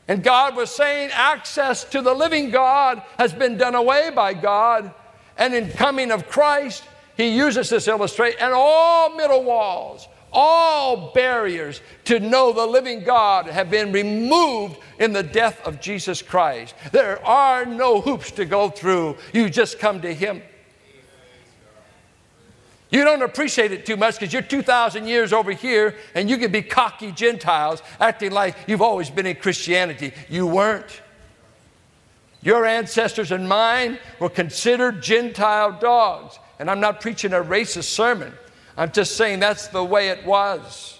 And 0.07 0.23
God 0.23 0.55
was 0.55 0.69
saying, 0.69 1.09
access 1.13 1.83
to 1.85 2.01
the 2.01 2.13
living 2.13 2.51
God 2.51 3.01
has 3.17 3.33
been 3.33 3.57
done 3.57 3.75
away 3.75 4.11
by 4.13 4.33
God. 4.33 4.93
And 5.37 5.55
in 5.55 5.71
coming 5.71 6.11
of 6.11 6.27
Christ, 6.27 6.83
he 7.17 7.29
uses 7.29 7.69
this 7.69 7.87
illustration, 7.87 8.39
and 8.41 8.53
all 8.53 9.15
middle 9.15 9.43
walls, 9.43 10.07
all 10.31 11.11
barriers 11.13 11.81
to 12.05 12.19
know 12.19 12.51
the 12.53 12.65
living 12.65 13.03
God 13.03 13.47
have 13.47 13.69
been 13.69 13.91
removed 13.91 14.77
in 14.99 15.13
the 15.13 15.23
death 15.23 15.61
of 15.65 15.81
Jesus 15.81 16.21
Christ. 16.21 16.75
There 16.91 17.23
are 17.25 17.65
no 17.65 18.01
hoops 18.01 18.31
to 18.31 18.45
go 18.45 18.69
through. 18.69 19.17
You 19.33 19.49
just 19.49 19.79
come 19.79 20.01
to 20.01 20.13
Him. 20.13 20.41
You 22.91 23.05
don't 23.05 23.21
appreciate 23.21 23.71
it 23.71 23.85
too 23.85 23.95
much 23.95 24.19
because 24.19 24.33
you're 24.33 24.41
2,000 24.41 25.07
years 25.07 25.31
over 25.31 25.51
here 25.51 25.95
and 26.13 26.29
you 26.29 26.37
can 26.37 26.51
be 26.51 26.61
cocky 26.61 27.13
Gentiles 27.13 27.81
acting 28.01 28.31
like 28.31 28.55
you've 28.67 28.81
always 28.81 29.09
been 29.09 29.25
in 29.25 29.37
Christianity. 29.37 30.11
You 30.29 30.45
weren't. 30.45 31.01
Your 32.41 32.65
ancestors 32.65 33.31
and 33.31 33.47
mine 33.47 33.97
were 34.19 34.29
considered 34.29 35.01
Gentile 35.01 35.71
dogs. 35.79 36.37
And 36.59 36.69
I'm 36.69 36.81
not 36.81 36.99
preaching 36.99 37.33
a 37.33 37.41
racist 37.41 37.85
sermon. 37.85 38.33
I'm 38.77 38.91
just 38.91 39.15
saying 39.15 39.39
that's 39.39 39.67
the 39.67 39.83
way 39.83 40.09
it 40.09 40.25
was. 40.25 40.99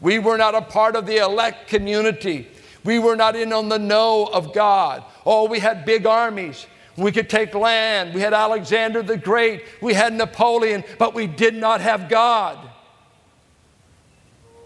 We 0.00 0.18
were 0.18 0.38
not 0.38 0.54
a 0.54 0.62
part 0.62 0.96
of 0.96 1.06
the 1.06 1.18
elect 1.18 1.68
community. 1.68 2.48
We 2.84 2.98
were 2.98 3.16
not 3.16 3.36
in 3.36 3.52
on 3.52 3.68
the 3.68 3.78
know 3.78 4.26
of 4.26 4.54
God. 4.54 5.04
Oh, 5.26 5.46
we 5.48 5.58
had 5.58 5.84
big 5.84 6.06
armies. 6.06 6.66
We 6.96 7.12
could 7.12 7.30
take 7.30 7.54
land. 7.54 8.14
We 8.14 8.20
had 8.20 8.34
Alexander 8.34 9.02
the 9.02 9.16
Great. 9.16 9.64
We 9.80 9.94
had 9.94 10.12
Napoleon, 10.12 10.84
but 10.98 11.14
we 11.14 11.26
did 11.26 11.54
not 11.54 11.80
have 11.80 12.08
God. 12.08 12.58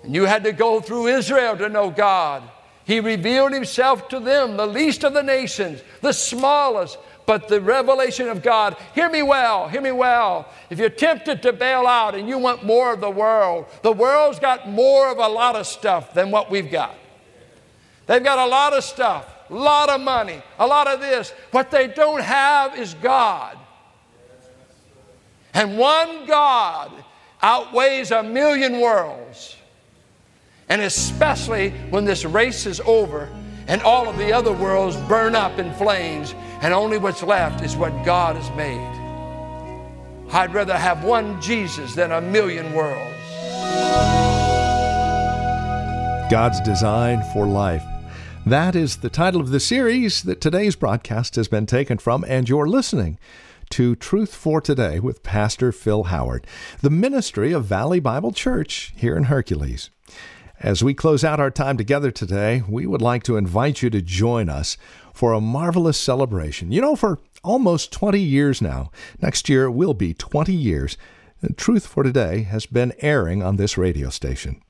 And 0.03 0.15
you 0.15 0.25
had 0.25 0.45
to 0.45 0.53
go 0.53 0.81
through 0.81 1.09
Israel 1.09 1.57
to 1.57 1.69
know 1.69 1.91
God. 1.91 2.43
He 2.85 3.01
revealed 3.01 3.53
himself 3.53 4.09
to 4.09 4.21
them, 4.21 4.57
the 4.57 4.67
least 4.67 5.05
of 5.05 5.15
the 5.15 5.23
nations, 5.23 5.83
the 6.03 6.13
smallest, 6.13 6.99
but 7.27 7.49
the 7.49 7.61
revelation 7.61 8.29
of 8.29 8.43
God, 8.43 8.77
hear 8.95 9.09
me 9.09 9.23
well, 9.23 9.69
hear 9.69 9.81
me 9.81 9.93
well. 9.93 10.49
If 10.69 10.79
you're 10.79 10.91
tempted 10.91 11.43
to 11.43 11.53
bail 11.53 11.87
out 11.87 12.15
and 12.15 12.29
you 12.29 12.39
want 12.39 12.65
more 12.65 12.93
of 12.93 13.01
the 13.01 13.11
world, 13.11 13.67
the 13.83 13.93
world's 13.93 14.39
got 14.39 14.69
more 14.69 15.11
of 15.11 15.19
a 15.19 15.29
lot 15.29 15.57
of 15.57 15.67
stuff 15.67 16.13
than 16.13 16.31
what 16.31 16.51
we've 16.51 16.71
got. 16.71 16.95
They've 18.07 18.23
got 18.23 18.39
a 18.39 18.47
lot 18.47 18.75
of 18.75 18.85
stuff, 18.85 19.27
a 19.49 19.55
lot 19.55 19.89
of 19.89 20.01
money, 20.01 20.43
a 20.59 20.67
lot 20.67 20.87
of 20.87 21.01
this. 21.01 21.31
What 21.51 21.71
they 21.71 21.87
don't 21.87 22.21
have 22.21 22.79
is 22.79 22.95
God. 22.95 23.57
And 25.55 25.79
one 25.79 26.27
God 26.27 26.93
outweighs 27.41 28.11
a 28.11 28.23
million 28.23 28.81
worlds. 28.81 29.57
And 30.69 30.83
especially 30.83 31.71
when 31.91 32.05
this 32.05 32.25
race 32.25 32.67
is 32.67 32.81
over 32.81 33.31
and 33.67 33.81
all 33.83 34.09
of 34.09 34.19
the 34.19 34.33
other 34.33 34.53
worlds 34.53 34.97
burn 35.09 35.35
up 35.35 35.59
in 35.59 35.73
flames, 35.75 36.35
and 36.65 36.73
only 36.73 36.97
what's 36.97 37.23
left 37.23 37.63
is 37.63 37.77
what 37.77 37.93
God 38.07 38.37
has 38.37 38.51
made. 38.57 38.81
I'd 40.33 40.55
rather 40.55 40.79
have 40.79 41.05
one 41.05 41.39
Jesus 41.39 41.95
than 41.95 42.11
a 42.11 42.23
million 42.23 42.73
worlds. 42.73 43.15
God's 46.31 46.63
design 46.63 47.23
for 47.35 47.47
life. 47.47 47.85
That 48.47 48.75
is 48.75 48.97
the 48.97 49.11
title 49.11 49.43
of 49.43 49.51
the 49.51 49.61
series 49.61 50.23
that 50.23 50.41
today's 50.41 50.75
broadcast 50.75 51.37
has 51.37 51.49
been 51.49 51.67
taken 51.67 51.99
from, 51.99 52.25
and 52.27 52.49
you're 52.49 52.67
listening 52.67 53.19
to 53.69 53.95
Truth 53.95 54.35
for 54.35 54.63
Today 54.63 54.99
with 54.99 55.23
Pastor 55.23 55.71
Phil 55.71 56.05
Howard, 56.05 56.47
the 56.81 56.89
ministry 56.89 57.53
of 57.53 57.67
Valley 57.67 58.01
Bible 58.01 58.33
Church 58.33 58.95
here 58.97 59.19
in 59.19 59.25
Hercules. 59.25 59.91
As 60.65 60.83
we 60.83 60.95
close 60.95 61.23
out 61.23 61.41
our 61.41 61.51
time 61.51 61.77
together 61.77 62.11
today, 62.11 62.63
we 62.67 62.87
would 62.87 63.03
like 63.03 63.23
to 63.25 63.37
invite 63.37 63.83
you 63.83 63.91
to 63.91 64.01
join 64.01 64.49
us 64.49 64.79
for 65.13 65.35
a 65.35 65.41
marvelous 65.41 65.99
celebration. 65.99 66.73
You 66.73 66.81
know, 66.81 66.97
for 66.97 67.19
almost 67.43 67.93
20 67.93 68.19
years 68.19 68.63
now, 68.63 68.91
next 69.21 69.51
year 69.51 69.71
will 69.71 69.93
be 69.93 70.15
20 70.15 70.55
years, 70.55 70.97
Truth 71.59 71.87
for 71.87 72.03
Today 72.03 72.45
has 72.45 72.65
been 72.65 72.95
airing 73.01 73.43
on 73.43 73.57
this 73.57 73.77
radio 73.77 74.09
station. 74.09 74.63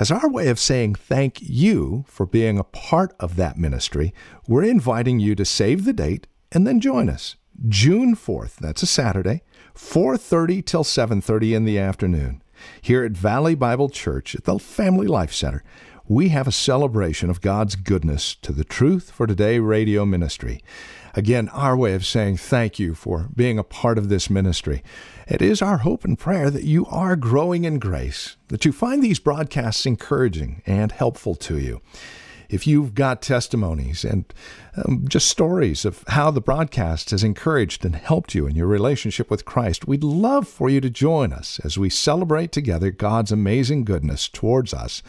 As 0.00 0.10
our 0.10 0.30
way 0.30 0.48
of 0.48 0.58
saying 0.58 0.94
thank 0.94 1.42
you 1.42 2.06
for 2.08 2.24
being 2.24 2.58
a 2.58 2.64
part 2.64 3.14
of 3.20 3.36
that 3.36 3.58
ministry, 3.58 4.14
we're 4.46 4.64
inviting 4.64 5.20
you 5.20 5.34
to 5.34 5.44
save 5.44 5.84
the 5.84 5.92
date 5.92 6.26
and 6.50 6.66
then 6.66 6.80
join 6.80 7.10
us. 7.10 7.36
June 7.68 8.16
4th, 8.16 8.56
that's 8.56 8.82
a 8.82 8.86
Saturday, 8.86 9.42
4:30 9.74 10.62
till 10.62 10.84
7:30 10.84 11.54
in 11.54 11.66
the 11.66 11.78
afternoon. 11.78 12.40
Here 12.80 13.04
at 13.04 13.12
Valley 13.12 13.54
Bible 13.54 13.88
Church 13.88 14.34
at 14.34 14.44
the 14.44 14.58
Family 14.58 15.06
Life 15.06 15.32
Center, 15.32 15.62
we 16.06 16.30
have 16.30 16.48
a 16.48 16.52
celebration 16.52 17.28
of 17.28 17.42
God's 17.42 17.74
goodness 17.74 18.34
to 18.36 18.52
the 18.52 18.64
Truth 18.64 19.10
for 19.10 19.26
Today 19.26 19.58
radio 19.58 20.06
ministry. 20.06 20.62
Again, 21.14 21.48
our 21.50 21.76
way 21.76 21.94
of 21.94 22.06
saying 22.06 22.38
thank 22.38 22.78
you 22.78 22.94
for 22.94 23.28
being 23.34 23.58
a 23.58 23.64
part 23.64 23.98
of 23.98 24.08
this 24.08 24.30
ministry. 24.30 24.82
It 25.26 25.42
is 25.42 25.60
our 25.60 25.78
hope 25.78 26.04
and 26.04 26.18
prayer 26.18 26.50
that 26.50 26.64
you 26.64 26.86
are 26.86 27.16
growing 27.16 27.64
in 27.64 27.78
grace, 27.78 28.36
that 28.48 28.64
you 28.64 28.72
find 28.72 29.02
these 29.02 29.18
broadcasts 29.18 29.84
encouraging 29.84 30.62
and 30.64 30.92
helpful 30.92 31.34
to 31.34 31.58
you. 31.58 31.82
If 32.48 32.66
you've 32.66 32.94
got 32.94 33.20
testimonies 33.20 34.04
and 34.04 34.24
um, 34.74 35.04
just 35.06 35.28
stories 35.28 35.84
of 35.84 36.02
how 36.08 36.30
the 36.30 36.40
broadcast 36.40 37.10
has 37.10 37.22
encouraged 37.22 37.84
and 37.84 37.94
helped 37.94 38.34
you 38.34 38.46
in 38.46 38.56
your 38.56 38.66
relationship 38.66 39.30
with 39.30 39.44
Christ, 39.44 39.86
we'd 39.86 40.02
love 40.02 40.48
for 40.48 40.70
you 40.70 40.80
to 40.80 40.88
join 40.88 41.32
us 41.32 41.60
as 41.62 41.76
we 41.76 41.90
celebrate 41.90 42.50
together 42.50 42.90
God's 42.90 43.32
amazing 43.32 43.84
goodness 43.84 44.28
towards 44.28 44.72
us 44.72 45.02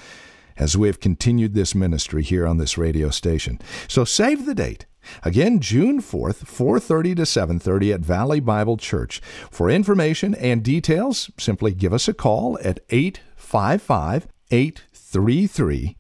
as 0.58 0.76
we 0.76 0.88
have 0.88 1.00
continued 1.00 1.54
this 1.54 1.74
ministry 1.74 2.24
here 2.24 2.46
on 2.46 2.58
this 2.58 2.78
radio 2.78 3.10
station. 3.10 3.60
So 3.88 4.04
save 4.04 4.46
the 4.46 4.54
date. 4.54 4.86
Again, 5.24 5.62
June 5.62 6.02
4th, 6.02 6.46
4:30 6.46 7.16
to 7.16 7.26
7:30 7.26 7.94
at 7.94 8.02
Valley 8.02 8.42
Bible 8.42 8.76
Church. 8.76 9.22
For 9.50 9.70
information 9.70 10.36
and 10.36 10.62
details, 10.62 11.32
simply 11.38 11.72
give 11.72 11.94
us 11.94 12.10
a 12.10 12.14
call 12.14 12.60
at 12.62 12.82
855 12.90 14.28
833 14.52 15.96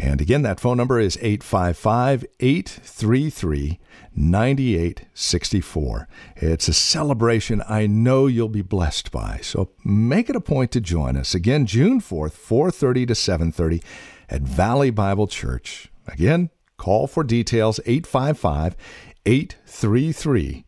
And 0.00 0.20
again, 0.20 0.42
that 0.42 0.60
phone 0.60 0.76
number 0.76 1.00
is 1.00 1.18
855 1.20 2.24
833 2.38 3.80
9864. 4.14 6.08
It's 6.36 6.68
a 6.68 6.72
celebration 6.72 7.64
I 7.68 7.88
know 7.88 8.26
you'll 8.26 8.48
be 8.48 8.62
blessed 8.62 9.10
by. 9.10 9.40
So 9.42 9.70
make 9.84 10.30
it 10.30 10.36
a 10.36 10.40
point 10.40 10.70
to 10.72 10.80
join 10.80 11.16
us 11.16 11.34
again 11.34 11.66
June 11.66 12.00
4th, 12.00 12.36
4:30 12.36 13.06
to 13.06 13.14
7:30 13.14 13.82
at 14.28 14.42
Valley 14.42 14.90
Bible 14.90 15.26
Church. 15.26 15.90
Again, 16.06 16.50
call 16.76 17.08
for 17.08 17.24
details 17.24 17.80
855 17.84 18.76
833 19.26 20.67